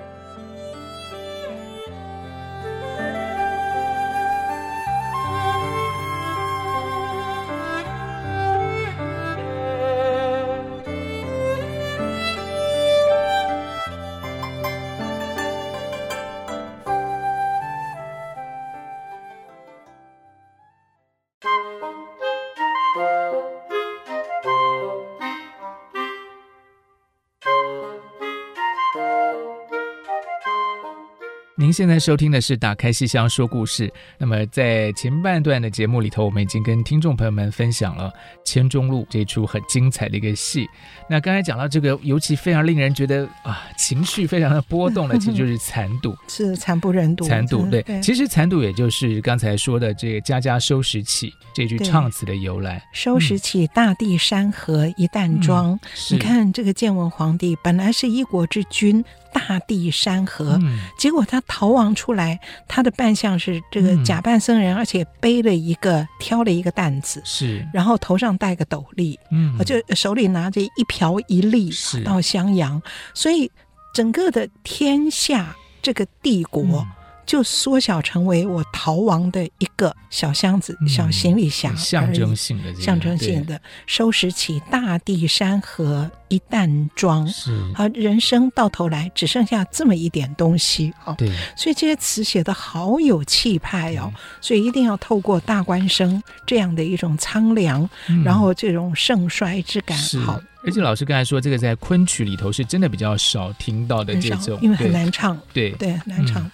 [31.60, 33.86] 您现在收听的是《打开戏箱说故事》。
[34.18, 38.10] 那么在前半段的节目里头，我们已经跟听众朋友们分享了
[38.46, 40.66] 《千钟路》这出很精彩的一个戏。
[41.10, 47.26] 那刚才讲到这个，尤其非常令人觉得啊，情绪非常的波动的，其实就是 残赌，是惨不忍睹。
[47.26, 52.84] 残赌，对，对，其实残赌也就是刚才说的这个“家家收拾起”这句唱词的由来。
[52.94, 55.80] 收拾起大地山河一担装，嗯、
[56.12, 59.04] 你看这个建文皇帝本来是一国之君。
[59.32, 71.70] 大地山河，嗯、结果他逃亡出来，他的扮相是这个假扮僧人，嗯、而且背了一个挑了一个担子，是，然后头上戴个斗笠，嗯，就手里拿着一瓢一粒
[72.04, 72.82] 到襄阳，
[73.14, 73.50] 所以
[73.94, 76.86] 整个的天下这个帝国。
[77.30, 87.52] 就缩小成为我逃亡的一个小箱子、嗯、小行李箱，象征性的、这个，象征性的收拾起大地山河一担装，是。
[87.76, 94.12] 啊，人生到头来只剩下这么一点东西啊，对，所以这些词写的好有气派哦，
[94.42, 105.70] 所以一定要透过大官生这样的一种苍凉，嗯、然后这种盛衰之感，好，而且老师刚才说这个在昆曲里头是真的比较少听到的这种，因为很难唱，对。
[105.74, 106.42] 对，很难唱。
[106.42, 106.52] 嗯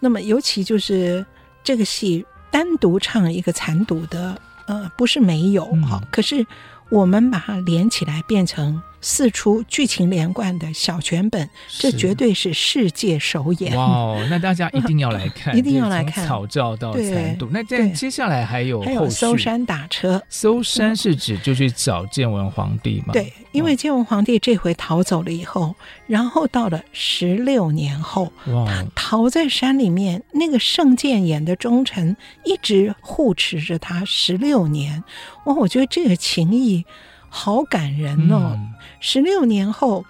[0.00, 1.24] 那么，尤其就是
[1.62, 6.44] 这个戏单独唱一个残独的，呃，不是没有哈，嗯、可是
[6.88, 8.82] 我们把它连起来变成。
[9.00, 13.74] 四出剧情连贯的小全本，这绝对是世界首演。
[13.76, 14.26] 哇哦！
[14.28, 16.26] 那大家一定要来看， 一定要来看。
[16.26, 18.82] 草诏到残度，那这接下来还有。
[18.82, 20.22] 还有搜山打车。
[20.28, 23.12] 搜山是指就去找建文皇帝吗？
[23.12, 25.74] 对，因为建文皇帝这回逃走了以后，
[26.06, 35.02] 然后到了十六年后，他逃在山里面，那个圣剑眼的忠臣一直护持着他十六年。
[35.46, 36.84] 哇，我觉得这个情谊。
[37.32, 38.58] 好感人哦！
[39.00, 40.04] 十六、嗯、年后，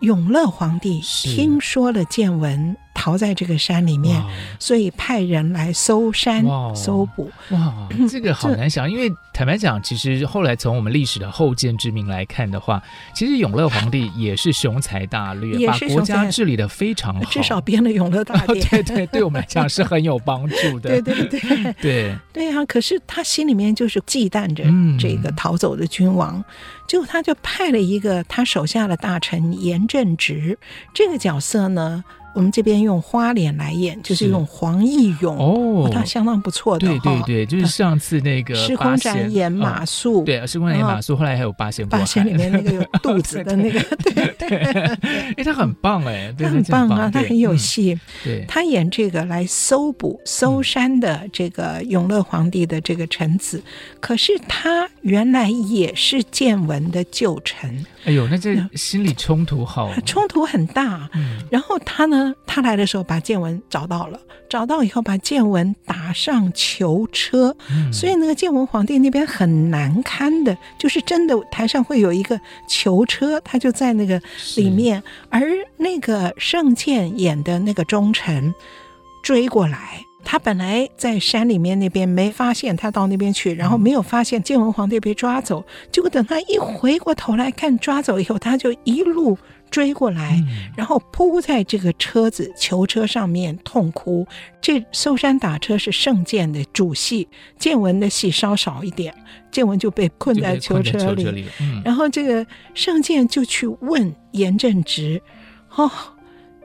[0.00, 2.76] 永乐皇帝听说了建文。
[2.94, 4.22] 逃在这个山里面，
[4.58, 7.30] 所以派人来搜山搜捕。
[7.50, 18.64] 哇，这个好难想，因为坦白讲，其实后来从我们历史的后见之明来看的话，其实永乐皇帝也是雄才大略，把国家治理的非常好，至少编了《永乐大典》。
[18.70, 20.88] 对对，对我们来讲是很有帮助的。
[21.02, 21.40] 对对对
[21.82, 22.64] 对对啊！
[22.66, 24.64] 可是他心里面就是忌惮着
[24.98, 26.42] 这个逃走的君王，
[26.86, 30.56] 结果他就派了一个他手下的大臣严正直
[30.94, 32.04] 这个角色呢。
[32.34, 36.86] 我们这边用花脸来演，就是用黄义勇哦，他相当不错的。
[36.86, 44.58] 对对对，就是上次那个时空展演马术，对，时空展演马术，后来还有八仙，八仙里面那个有肚子的那个，对 对。
[45.36, 47.98] 哎， 他很棒哎， 他很棒啊，他很有戏。
[48.22, 53.62] 对，他演这个来搜捕搜山的这个永乐皇帝的这个臣子，
[54.00, 57.84] 可是他原来也是建文的旧臣。
[58.04, 61.08] 哎呦，那这心理冲突好，冲突很大。
[61.50, 62.23] 然后他呢？
[62.46, 74.20] 他来的时候把建文找到了，找到以后把建文打上囚车，嗯、所以那个建文皇帝那边很难堪的，就是真的台上会有一个囚车，他就在那个
[74.56, 75.42] 里面，而
[75.78, 78.54] 那个圣剑演的那个忠臣
[79.22, 89.36] 追过来，他本来在山里面那边没发现他到那边去，然后没有发现建文皇帝被抓走，结果等他一回过头来看抓走以后，他就一路。
[89.74, 90.40] 追过来，
[90.76, 94.24] 然后扑在这个车子囚车上面痛哭。
[94.60, 97.26] 这搜山打车是圣剑的主戏，
[97.58, 99.12] 建文的戏稍少一点，
[99.50, 101.44] 建文就被困在囚车里。
[101.84, 105.20] 然后这个圣剑就去问严正直，
[105.74, 105.90] 哦。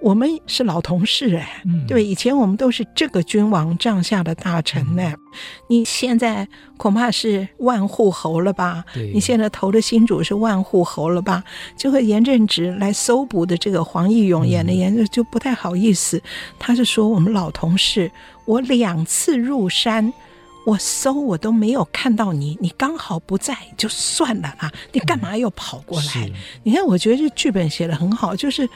[0.02, 5.04] 我们是老同事哎，嗯、对，以前我们都是这个君王帐下的大臣呢。
[5.04, 5.20] 嗯、
[5.68, 8.84] 你现在恐怕是万户侯了吧？
[9.14, 11.44] 你现在投的新主是万户侯了吧？
[11.78, 16.18] 就和严正直来搜捕的这个黄义勇演的严正就不太好意思。
[16.18, 16.22] 嗯、
[16.58, 18.10] 他是说我们老同事，
[18.46, 20.14] 我两次入山，
[20.66, 24.72] 我搜我都没有看到你，你刚好不在，就算了啊。
[24.94, 26.28] 你干嘛又跑过来？
[26.28, 26.34] 嗯、
[26.64, 28.68] 你看，我觉得这剧本写得很好，就是。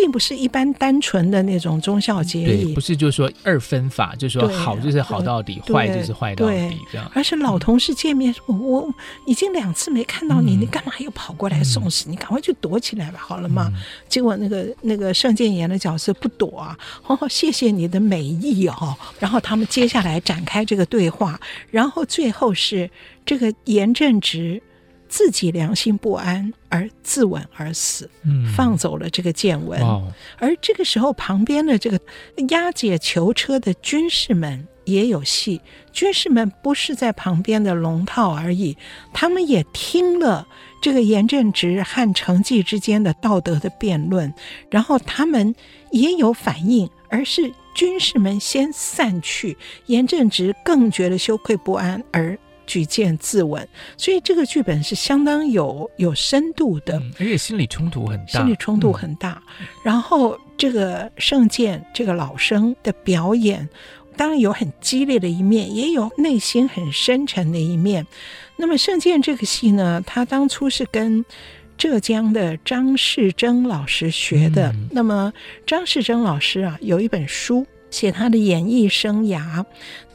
[0.00, 7.10] 并不是一般单纯的那种忠孝节义，对，不是就是说二分法，就是说好就是好到底，坏就是坏到底这样。
[7.14, 8.90] 而是老同事见面说，我
[9.26, 12.08] 已经两次没看到你，你干嘛又跑过来送死？
[12.08, 13.70] 你赶快去躲起来吧，好了吗？
[14.08, 18.96] 结果那个那个盛建言的角色不躲啊，哦，谢谢你的美意哦。
[19.18, 21.38] 然后他们接下来展开这个对话，
[21.70, 22.88] 然后最后是
[23.26, 24.62] 这个严正直。
[25.10, 28.08] 自己良心不安而自刎而死，
[28.56, 29.78] 放走了这个建文。
[29.82, 32.00] 嗯、而这个时候，旁边的这个
[32.48, 35.60] 押解囚车的军士们也有戏。
[35.92, 38.76] 军士们不是在旁边的龙套而已，
[39.12, 40.46] 他们也听了
[40.80, 44.32] 这个严正直和成绩之间的道德的辩论，
[44.70, 45.54] 然后他们
[45.90, 46.88] 也有反应。
[47.12, 52.38] 而是军士们先散去，严正直更觉得羞愧不安而
[52.70, 53.66] 举剑自刎。
[53.96, 59.42] 所以这个剧本是相当有有深度的，嗯、而且心理冲突很大，心理冲突很大。
[59.58, 63.68] 嗯、然后这个圣剑这个老生的表演，
[64.16, 68.06] 当然有很激烈的一面，也有内心很深沉的一面。
[68.56, 71.24] 那么圣剑这个戏呢，他当初是跟
[71.76, 74.70] 浙江的张世珍老师学的。
[74.72, 75.32] 嗯、那么
[75.66, 79.64] 张世珍老师啊，有一本书写他的演艺生涯。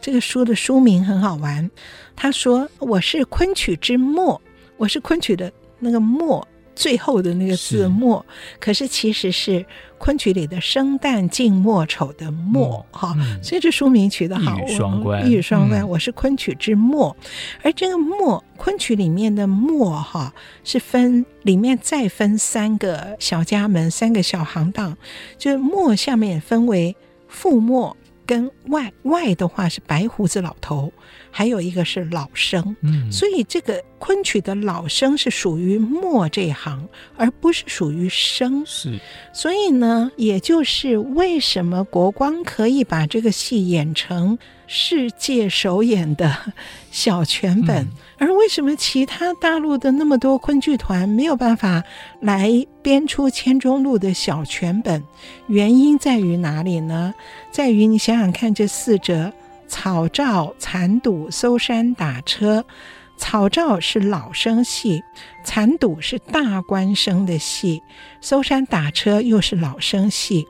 [0.01, 1.69] 这个书的书名很好玩，
[2.15, 4.41] 他说：“我是昆曲之末，
[4.77, 8.25] 我是昆曲的那个末。”最后的那个字“末”，
[8.59, 9.65] 可是其实是
[9.97, 15.25] 昆曲里的生旦净末丑的“末”哈，所以这书名取得好，一语双关。
[15.25, 17.15] 一语双关，我是昆曲之末，
[17.63, 20.33] 而这个“末”昆曲里面的“末”哈，
[20.65, 24.97] 是分里面再分三个小家门，三个小行当，
[25.37, 26.93] 就是“末”下面分为
[27.27, 27.95] 副末。
[28.27, 30.91] 跟外外的话是白胡子老头，
[31.29, 38.65] 还有一个是老生，嗯，所以这个昆曲的老生是属于墨这一行，而不是属于生。
[38.65, 38.99] 是，
[39.31, 46.35] 所以呢，也就是为什么国光可以把这个戏演成世界首演的
[46.89, 47.83] 小全本。
[47.83, 51.83] 嗯而为什么其他大陆的那么多昆剧团没有办法
[52.21, 55.03] 来编出千钟路的小全本？
[55.47, 57.13] 原因在于哪里呢？
[57.51, 59.33] 在于你想想看，这四折：
[59.67, 62.65] 草棹、残赌、搜山打车。
[63.17, 65.01] 草棹是老生戏，
[65.41, 67.81] 残赌是大官生的戏，
[68.19, 70.45] 搜山打车又是老生戏。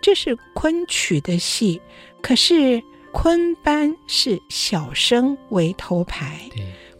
[0.00, 1.80] 这是昆曲的戏，
[2.20, 2.82] 可是
[3.12, 6.40] 昆班是小生为头牌。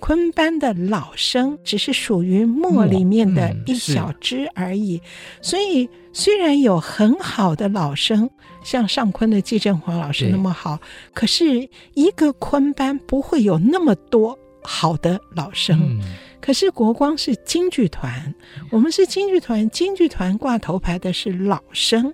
[0.03, 5.07] 昆班的老生只是属于墨里面的一小支而已，嗯、
[5.41, 8.29] 所以虽然有很好的老生，
[8.65, 10.77] 像上昆的季振华老师那么好，
[11.15, 15.79] 可是一个昆班不会有那么多好的老生。
[15.81, 16.01] 嗯、
[16.41, 18.35] 可是国光是京剧团，
[18.73, 22.13] 我们是京剧团，京剧团挂头牌的是老生。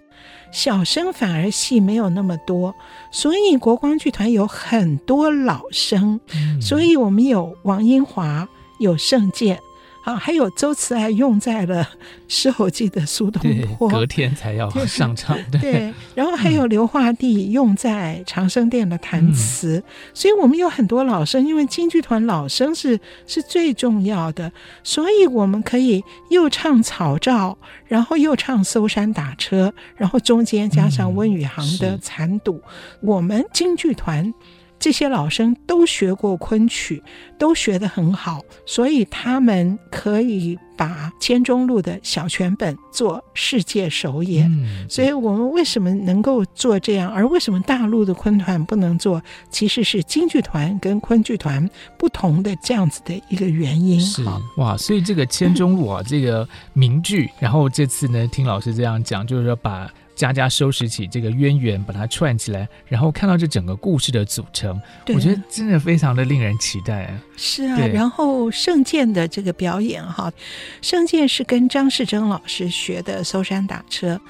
[0.51, 2.75] 小生反而戏没有那么多，
[3.11, 9.61] 所以国光剧团有很多老生，嗯、所以我们有王英华，有胜剑。
[10.09, 11.85] 啊，还有周慈爱用在了
[12.29, 13.43] 《狮吼记》的苏东
[13.77, 15.37] 坡，隔天才要上场。
[15.53, 19.85] 对，对，然后还有刘化弟用在长生殿的弹词，嗯、
[20.15, 24.51] 所以我们有很多老生，因为京剧团老生是是最重要的，
[24.83, 32.63] 所以我们可以又唱草诏，然后又唱搜山打车，然后中间加上温宇航的残赌，嗯、
[33.03, 34.33] 我们京剧团。
[34.79, 37.03] 这些老生都学过昆曲，
[37.39, 44.49] 都学得很好，所以他们可以把千钟路的小全本做世界首演。
[44.51, 49.21] 嗯、所以我们为什么能够做这样，而为什么大陆的昆团不能做？
[49.51, 51.69] 其实是京剧团跟昆剧团
[51.99, 54.01] 不同的这样子的一个原因。
[54.01, 54.23] 是
[54.59, 59.91] 哇，所以这个千钟路啊，这个名剧，然后这次呢，听老师这样讲，就是说把。
[60.19, 64.79] 家家收拾起这个渊源，把它串起来，然后看到这整个故事的组成，
[65.15, 67.17] 我觉得真的非常的令人期待。
[67.37, 70.31] 是啊，然后圣剑的这个表演哈，
[70.83, 74.21] 圣剑是跟张世珍老师学的搜山打车，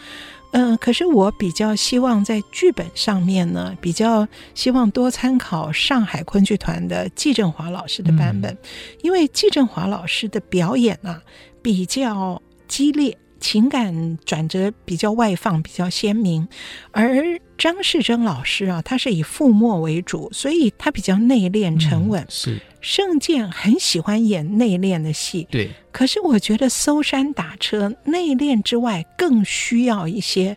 [0.53, 8.59] 嗯、呃，可是我比较希望在剧本上面呢，比较希望多参考上海昆剧团的季振华老师的版本，嗯、
[9.01, 11.22] 因为季振华老师的表演啊
[11.62, 13.16] 比较激烈。
[13.41, 16.47] 情感转折比较外放，比较鲜明，
[16.91, 17.22] 而
[17.57, 22.22] 张世珍老师啊，他是以覆墨为主，所以他比较内敛沉稳。
[22.22, 25.70] 嗯、是圣剑很喜欢演内敛的戏，对。
[25.91, 30.57] 可是我觉得搜山打车内敛之外，更需要一些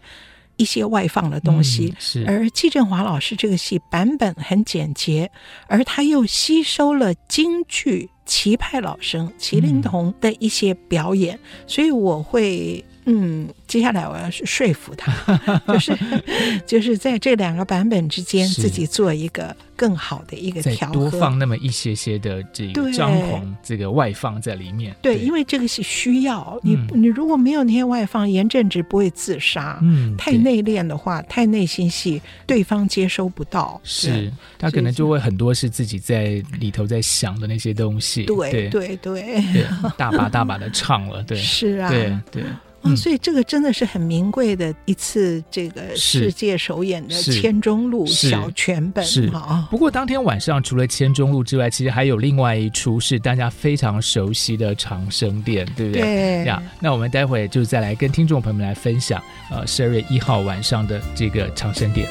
[0.58, 1.88] 一些外放的东西。
[1.88, 2.26] 嗯、是。
[2.28, 5.32] 而季振华老师这个戏版本很简洁，
[5.68, 8.10] 而他又吸收了京剧。
[8.32, 15.12] 齐派老生麒麟童的一些表演，嗯、所以我会嗯，接下来我要是说服他，
[15.68, 15.98] 就是
[16.68, 24.96] 就是在这两个版本之间自己做一个更好的一个调和，多放那么一些些的这个张狂，这个外放在里面。
[25.02, 29.80] 对，对因为这个是需要你，嗯、你如果没有那些外放，严正直不会自杀。
[29.82, 33.82] 嗯，太内敛的话，太内心戏，对方接收不到。
[33.84, 38.26] 是，他可能就会很多是自己在里头在想的那些东西。
[38.26, 39.44] 对对对，
[39.98, 41.24] 大把大把的唱了。
[41.24, 42.44] 对，是啊，对对。
[42.82, 49.32] 哦，所以这个真的是很名贵的一次这个世界首演的《千钟录》小全本是。
[49.70, 56.02] 不过当天晚上除了《千钟录》之外，其实还有另外一出是大家非常熟悉的《长生殿》，对不对？
[56.02, 56.62] 对呀。
[56.80, 59.22] 那我们待会就再来跟听众朋友们来分享，
[59.52, 62.08] 呃，十二月一号晚上的这个《长生殿》。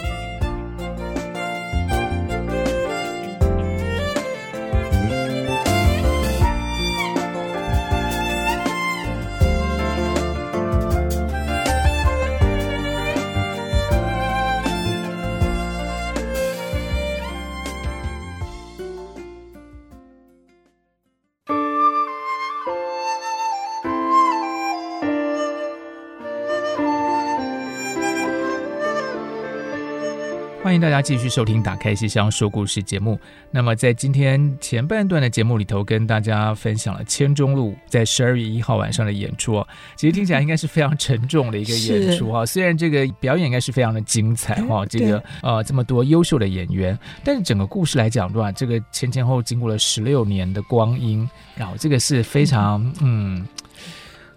[31.00, 33.18] 家继续收听《打开戏箱说故事》节目。
[33.50, 39.64] 那么，在今天前半段的节目里头，跟大家分享了《千钟路》在十二月一号晚上的演出。
[39.96, 42.44] 其实听起来应该是非常沉重的一个演出哈。
[42.44, 53.46] 虽然这个表演应该是非常的精彩哈，这个呃这么多优秀的演员，但是整个故事来讲的话，这个前前后经过了十六年的光阴，然后这个是非常嗯。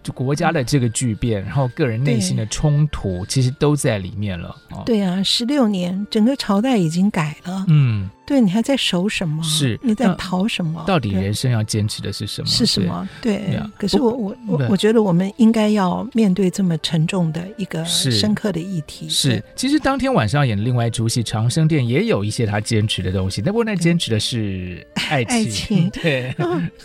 [0.04, 4.56] 就国家的这个巨变，然后个人内心的冲突，其实都在里面了。
[4.86, 7.66] 对啊，十六年，整个朝代已经改了。
[7.68, 8.10] 嗯。
[8.26, 9.44] 对，你还在守什么？
[9.44, 10.84] 是你在逃什么？
[10.88, 12.48] 到底人生要坚持的是什么？
[12.48, 13.08] 是什么？
[13.22, 13.38] 对。
[13.38, 19.10] 对可是我我我我觉得我们应该要面对这么沉重的一个深刻的议题。
[19.10, 19.44] 是，是。
[19.56, 25.36] 其实当天晚上演的另外一出戏《长生殿》也有一些他坚持的东西，那不过那坚持的是爱情。
[25.36, 25.90] 爱情。
[26.02, 26.34] 对。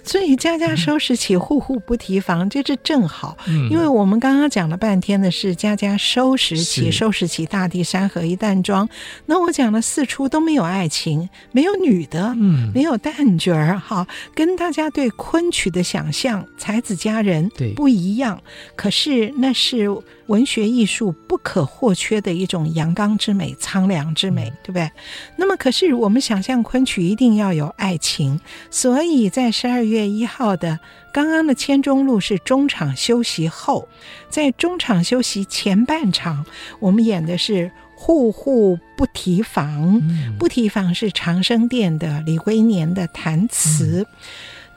[0.03, 3.39] 所以家家收拾起，户户不提防，这这正好。
[3.47, 3.71] 嗯。
[3.71, 8.89] 因为我们刚刚讲了半天的是家家收拾起，收拾起大地山河一淡妆。
[9.27, 11.28] 那我讲了四出都没有爱情。
[11.53, 18.41] 没有女的，嗯，没有旦角儿，哈，跟大家对昆曲的想象，才子佳人对不一样。
[18.77, 19.89] 可是那是
[20.27, 24.91] 文学艺术不可或缺的一种阳刚之美、苍凉之美，对不对？
[25.37, 30.79] 那么，可是我们想象昆曲一定要有爱情，所以在十二月一号的
[31.13, 33.89] 刚刚的千钟录是中场休息后，
[34.29, 36.45] 在中场休息前半场，
[36.79, 37.71] 我们演的是。
[38.01, 40.01] 户户不提防，
[40.39, 44.07] 不提防是长生殿的李龟年的弹词。
[44.09, 44.17] 嗯、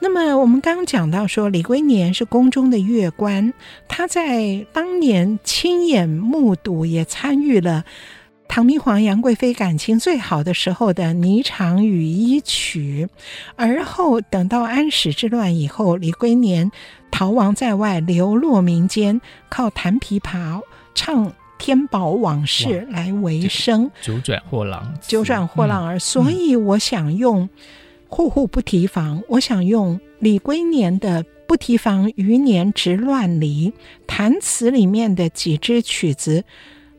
[0.00, 3.54] 那么我们刚刚讲到说，李龟年是宫中的乐官，
[3.86, 7.84] 他在当年亲眼目睹，也参与了
[8.48, 13.08] 唐明皇杨贵妃感情最好的时候的《霓裳羽衣曲》。
[13.54, 16.72] 而后等到安史之乱以后，李龟年
[17.12, 20.60] 逃亡在外，流落民间，靠弹琵琶
[20.92, 21.32] 唱。
[21.62, 25.96] 天宝往事来为生，九转货郎，九转货郎儿。
[25.96, 27.48] 所以我想用
[28.08, 33.72] 户户不提防，我想用李龟年的“不提防余年值乱离”
[34.08, 36.42] 弹词里面的几支曲子，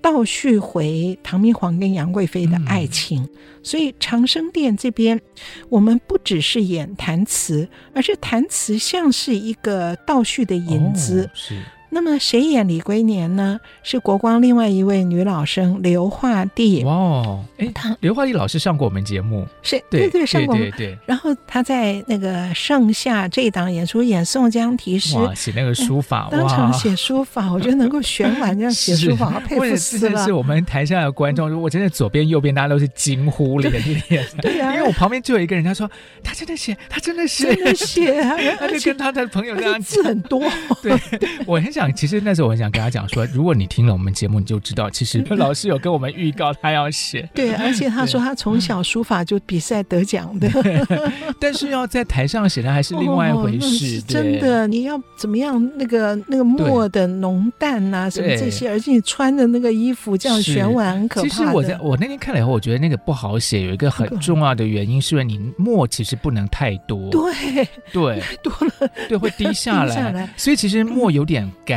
[0.01, 3.27] 倒叙回唐明皇跟杨贵妃的爱情。
[3.63, 5.19] 所以长生殿这边，
[5.67, 11.29] 我们不只是演弹词，而是弹词像是一个倒叙的引子。
[11.33, 11.61] 是。
[11.93, 13.59] 那么谁演李龟年呢？
[13.83, 16.83] 是国光另外一位女老生刘化娣。
[16.83, 20.97] 哇，哎，她刘化娣老师上过我们节目，是对对上过，对对。
[21.05, 30.25] 然后他在那个盛夏这档演出演宋江题诗，哇，写那个书法，当场写书法，我觉得能够选完这样 写书法，佩服死了。
[30.25, 33.71] 是我们台下的观众，我真的左边右边大家都是惊呼连
[34.09, 34.25] 连。
[34.41, 35.89] 对呀，因为我旁边就有一个人，他说
[36.23, 38.23] 他真的写，他真的写，真的写，
[38.57, 40.41] 他就跟他的朋友这样字很多。
[40.81, 40.97] 对，
[41.45, 41.82] 我很想。
[41.91, 47.27] 其实那时候我很想跟他讲说，如果你听了我们节目，你就知道，其实老师有跟我们预告他要写。
[47.33, 50.49] 对，而且他说他从小书法就比赛得奖的。
[51.39, 53.99] 但是要在台上写的还是另外一回事。
[53.99, 55.53] 哦、真的，你要怎么样？
[55.75, 61.27] 那个那个墨的浓淡啊，什么这些，而且你穿的那个衣服这样旋腕，很可怕。
[61.27, 67.09] 其实我在我那天看了以后，我觉得那个不好写，有一个很重要的原因，是因为你墨其实不能太多。
[67.09, 69.95] 对对， 太多了，对会滴下来。
[69.95, 71.72] 下来所以其实墨有点干。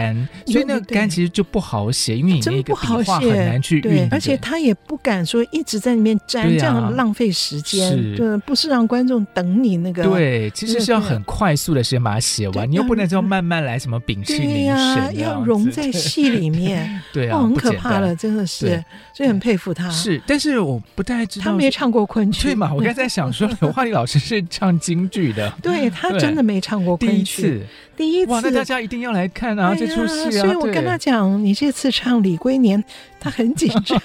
[0.47, 10.03] 所以那个干其实就不好写，因为你那个笔画很难去运，而且他也不敢说一直在里面粘，这样浪费时间，对，不是让观众等你那个。
[10.05, 18.82] 对，其实是要很快速的时间把它写完，你又不能这样慢慢来，什么屏气凝神，要融在戏里 面，对啊，很可怕了，真的是，
[19.14, 19.88] 所以很佩服他。
[19.90, 22.72] 是，但是我不太知道他没唱过昆曲，对嘛？
[22.72, 27.66] 我刚才 想说，刘华丽老师是唱京剧的，对他真的没唱过昆曲，第一次，
[27.97, 29.74] 第一次，哇，那大家一定要来看啊！
[29.77, 30.43] 这出戏啊！
[30.43, 32.83] 所以我跟他讲，你这次唱《李龟年》，
[33.19, 33.99] 他很紧张，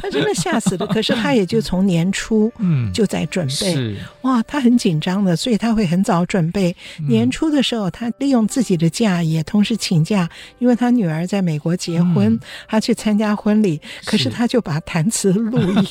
[0.00, 0.86] 他真的吓死了。
[0.86, 6.74] 可是他也就从年初嗯就在准备，嗯、哇，他很紧张的，所以他会很早准备。
[7.08, 10.28] 年初的时候，他利用自己的假也同时请假，
[10.58, 13.80] 因为他女儿在美国结婚，嗯、他去参加婚礼。
[14.04, 15.84] 可是他就把弹词录音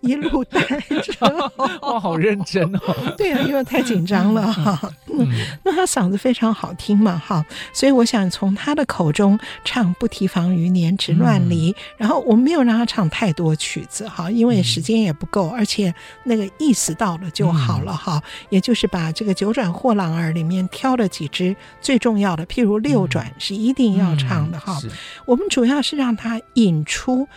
[0.02, 0.60] 一路带
[1.02, 3.14] 着，哇，好认真哦！
[3.16, 4.92] 对啊，因为太紧张了哈。
[5.12, 5.28] 嗯，
[5.62, 18.22] 那他嗓子非常好听嘛，哈，所以我想从他的口中唱“不提防于年之乱离”，嗯、然后我没有让他唱太多曲子哈，因为时间也不够，而且那个意思到了就好了哈。
[18.24, 24.80] 嗯、也就是把这个《九转货郎儿》里面挑了几支最重要的，譬如六转是一定要唱的哈。
[25.24, 27.28] 我们主要是让他引出。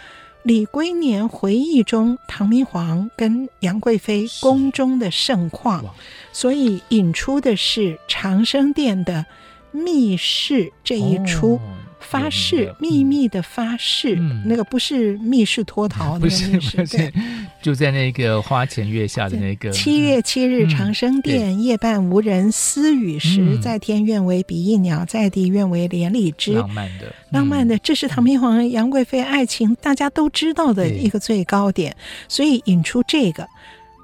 [0.43, 5.83] 李龟年回忆中，唐明皇跟杨贵妃宫中的盛况，
[6.31, 9.25] 所以引出的是长生殿的
[9.71, 11.55] 密室这一出。
[11.55, 11.59] 哦
[12.07, 17.11] 发誓，秘密的发誓，嗯、那个不是密室脱逃， 不是，不是，
[17.61, 26.53] 就在那个花前月下的那个七月七日长生殿，嗯、夜半无人私语时，嗯、在天愿为比翼鸟，在地愿为连理枝。
[26.53, 31.95] 浪漫的，浪漫的，这是唐明皇杨贵妃爱情大家都知道的一个最高点，
[32.27, 33.47] 所以引出这个。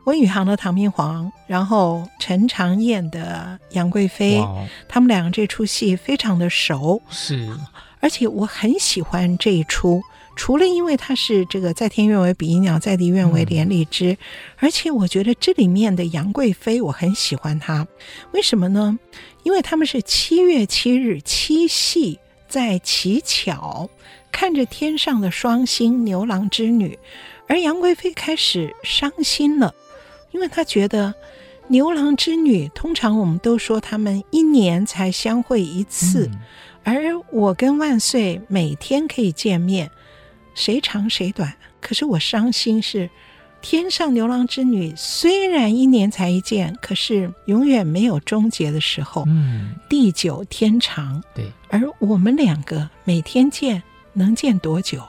[0.06, 7.48] 温宇航的唐明皇，然后陈长燕的杨贵妃，哇他们两个这出戏非常的熟，是，
[8.02, 10.02] 而且我很喜欢这一出，
[10.36, 14.18] 除了因为它是这个在天愿为比翼鸟，在地愿为连理枝，嗯、
[14.58, 17.88] 而且我觉得这里面的杨贵妃我很喜欢她，
[18.34, 19.00] 为什么呢？
[19.44, 23.90] 因为他们是七月七日七夕在乞巧，
[24.32, 26.98] 看着天上的双星牛郎织女，
[27.48, 29.74] 而杨贵妃开始伤心了。
[30.32, 31.14] 因为她觉得
[31.68, 36.40] 牛郎织女通常我们都说他们一年才相会一次，嗯、
[36.84, 37.02] 而
[37.32, 39.90] 我跟万岁每天可以见面，
[40.54, 41.54] 谁长谁短。
[41.80, 43.10] 可是我伤心是
[43.62, 49.24] 天上牛郎织女虽然一年才一见，可是永远没有终结的时候。
[49.28, 51.24] 嗯，地久天长。
[51.34, 53.82] 对，而我们两个每天见
[54.14, 55.04] 能见多久？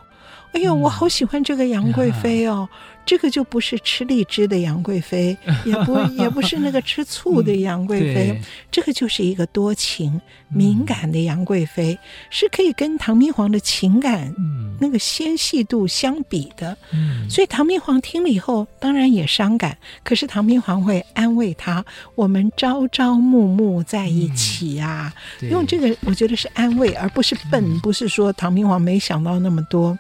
[0.53, 2.69] 哎呦，我好喜欢这个杨贵妃哦。
[2.71, 5.37] 嗯这个就不是吃荔枝的杨贵妃，
[5.67, 11.99] 也不也不是那个吃醋的杨贵妃，嗯、这个就是一个多情敏感的杨贵妃，嗯、
[12.31, 16.77] 是可以跟唐明皇的情感、嗯、那个纤细度相比的。
[16.93, 21.85] 嗯、所以唐明皇听了以后，当然也伤感，可是唐明皇会安慰他
[22.15, 25.13] ：“我们朝朝暮暮在一起啊。
[25.41, 29.99] 嗯”用这个我觉得是安慰，而不是笨，嗯、不是说唐明皇没想到那么多。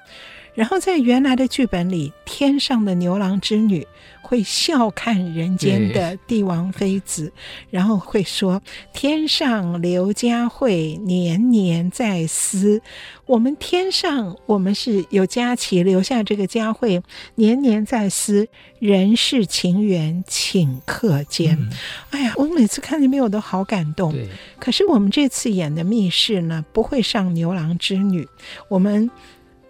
[0.55, 3.87] 然后在原来的剧本里，天上的牛郎织女
[4.21, 7.33] 会笑看人间的帝王妃子，
[7.71, 12.83] 然后会说：“天上刘家慧，年年在思。”
[13.27, 17.03] 我们天上，我们是有佳琪，留下这个佳慧，
[17.37, 18.49] 年年在思。
[18.79, 21.57] 人世情缘，顷刻间。
[21.57, 21.71] 嗯、
[22.11, 24.15] 哎呀，我每次看里面我都好感动。
[24.59, 28.29] 可是我们这次演的密室呢，不会上牛郎织女，
[28.69, 29.11] 我们。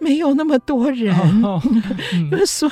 [0.03, 1.15] 没有那么多人，
[2.29, 2.71] 就是说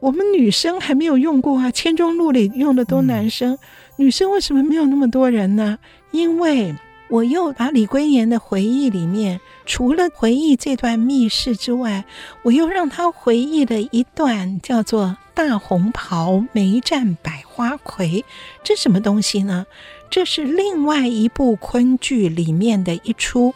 [0.00, 1.70] 我们女生还没有用过啊。
[1.70, 3.58] 千钟路里用的都男生，嗯、
[3.96, 5.78] 女生为什么没有那么多人呢？
[6.10, 6.74] 因为
[7.08, 12.04] 我又把李龟年的回忆里面，除了回忆这段密室之外，
[12.42, 18.24] 我又让他回忆了一段叫做“大红袍梅占百花魁”，
[18.64, 19.66] 这什么东西呢？
[20.10, 23.52] 这是另外一部昆剧里面的一出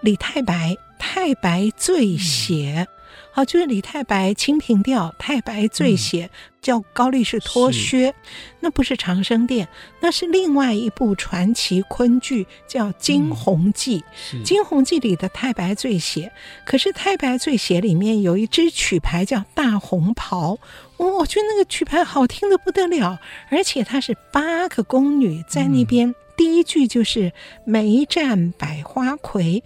[0.00, 0.76] 李太白。
[0.98, 2.86] 太白醉写，
[3.32, 6.30] 好，就是李太白《清平调》，太白醉写
[6.60, 8.14] 叫高力士脱靴，
[8.60, 9.68] 那不是长生殿，
[10.00, 14.04] 那是另外一部传奇昆剧，叫《惊鸿记》。
[14.42, 16.32] 《惊鸿记》里的太白醉写，
[16.64, 20.54] 可是太白醉写里面有一支曲牌叫《大红袍》，
[20.96, 23.20] 我我觉得那个曲牌好听的不得了，
[23.50, 26.14] 而且它是八个宫女在那边。
[26.36, 27.32] 第一句就是
[27.64, 29.64] “梅绽百花魁”，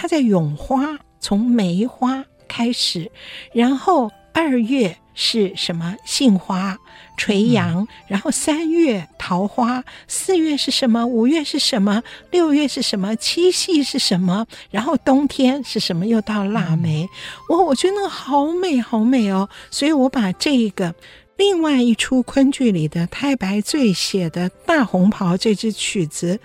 [0.00, 3.10] 他在咏花，从梅花开始，
[3.52, 5.96] 然后二月是什么？
[6.04, 6.78] 杏花
[7.16, 11.04] 垂杨，然后三月桃花，四月是什么？
[11.04, 12.00] 五月是什么？
[12.30, 13.16] 六月是什么？
[13.16, 14.46] 七夕是什么？
[14.70, 16.06] 然后冬天是什么？
[16.06, 17.08] 又到腊梅，
[17.48, 20.94] 我我觉得那个好美，好美哦，所以我把这个。
[21.36, 26.38] 另外一出昆剧里的太白醉写的大红袍这支曲子，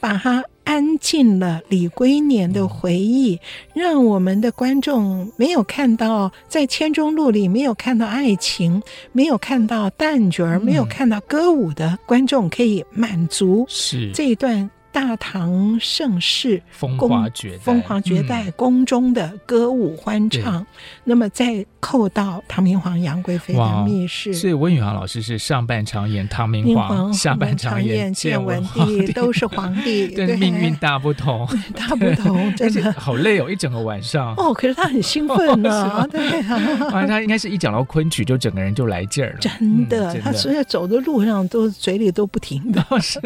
[0.00, 3.40] 把它安静了李龟年的回忆，
[3.74, 13.66] 让我们的观众没有看到在千钟路里没有看到爱情，没有看到旦角儿，没有看到歌舞的观众可以满足
[14.12, 20.66] 这一段大唐盛世，风华绝风华绝代，宫中的歌舞欢唱。
[21.04, 32.92] 那么再扣到唐明皇、杨贵妃的密室，所以温宇航老师是上半场演唐明皇，下半场演建文帝，都是皇帝， 对，命运大不同， 大不同， 真的。
[32.94, 34.34] 好累哦，一整个晚上。
[34.36, 39.38] 哦，可是他很兴奋呢，对啊，他应该是一讲到昆曲，就整个人就来劲儿了。
[39.38, 43.20] 真的，他所以走的路上都嘴里都不停的，是，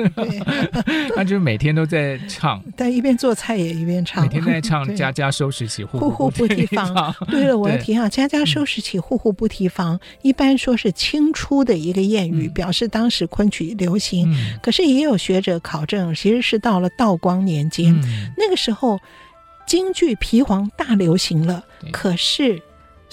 [1.17, 7.14] 他就每天都在唱，但一边做菜也一边唱，每天在唱 “家家收拾起，户户不提防”。
[7.28, 14.34] 对了，我要提啊，“家家收拾起，户户不提防”，一般说是清初的一个谚语，表示当时昆曲流行。
[14.62, 17.94] 可是也有学者考证，其实是到了道光年间，
[18.36, 18.98] 那个时候
[19.66, 22.62] 京剧皮黄大流行了，可是。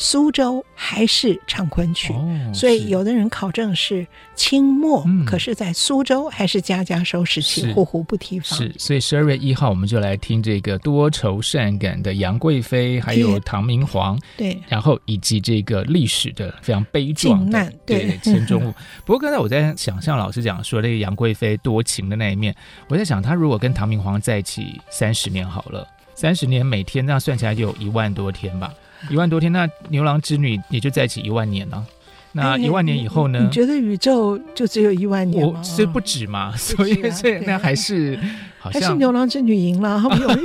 [0.01, 8.57] 苏州还是唱昆曲，哦、所以有的人考证是清末，嗯、可是在苏州还是家家收拾起，户户不提防。
[8.57, 18.17] 是，所以十二月一号我们就来听这个多愁善感的杨贵妃，还有唐明皇，对，然后以及这个历史的非常悲壮的对。
[18.19, 18.73] 钱钟路。
[19.05, 22.55] 不过刚才我在想象老师讲说那个杨贵妃多情的那一面，
[22.87, 25.85] 我在想她如果跟唐明皇在一起三十年好了，
[26.15, 28.73] 三十年每天那样算起来就有一万多天吧。
[29.09, 31.85] 一万多天，那牛郎织女也就在一起一万年了。
[32.33, 33.39] 那一万年以后呢？
[33.39, 35.63] 你觉得宇宙就只有一万年吗？
[35.63, 38.19] 所以不止嘛，所以所以那还是。
[38.59, 40.41] 好像还是牛郎织女赢了，好不容易。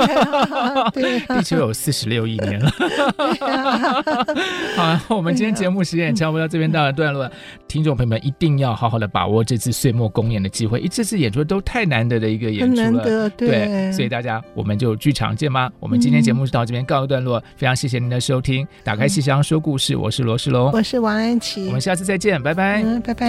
[0.92, 2.70] 对，地球有四十六亿年了。
[4.76, 7.28] 好，我们今天节目时间也差不多到这边到了段落，
[7.66, 15.70] 听众朋友们一定要好好的把握这次岁末公演的机会，一次次演出都太难得的一个演出了，难得，对，对，所以大家我们就剧场见吧。
[15.80, 18.66] 我们今天节目就到这边告一段落，非常谢谢您的收听。
[18.84, 23.26] 打开戏箱说故事，我是罗世龙，我是王安琪，我们下次再见，拜拜，嗯，拜拜。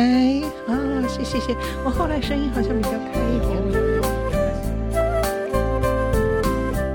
[0.68, 0.78] 啊，
[1.08, 3.65] 谢谢谢，我后来声音好像比较开一点。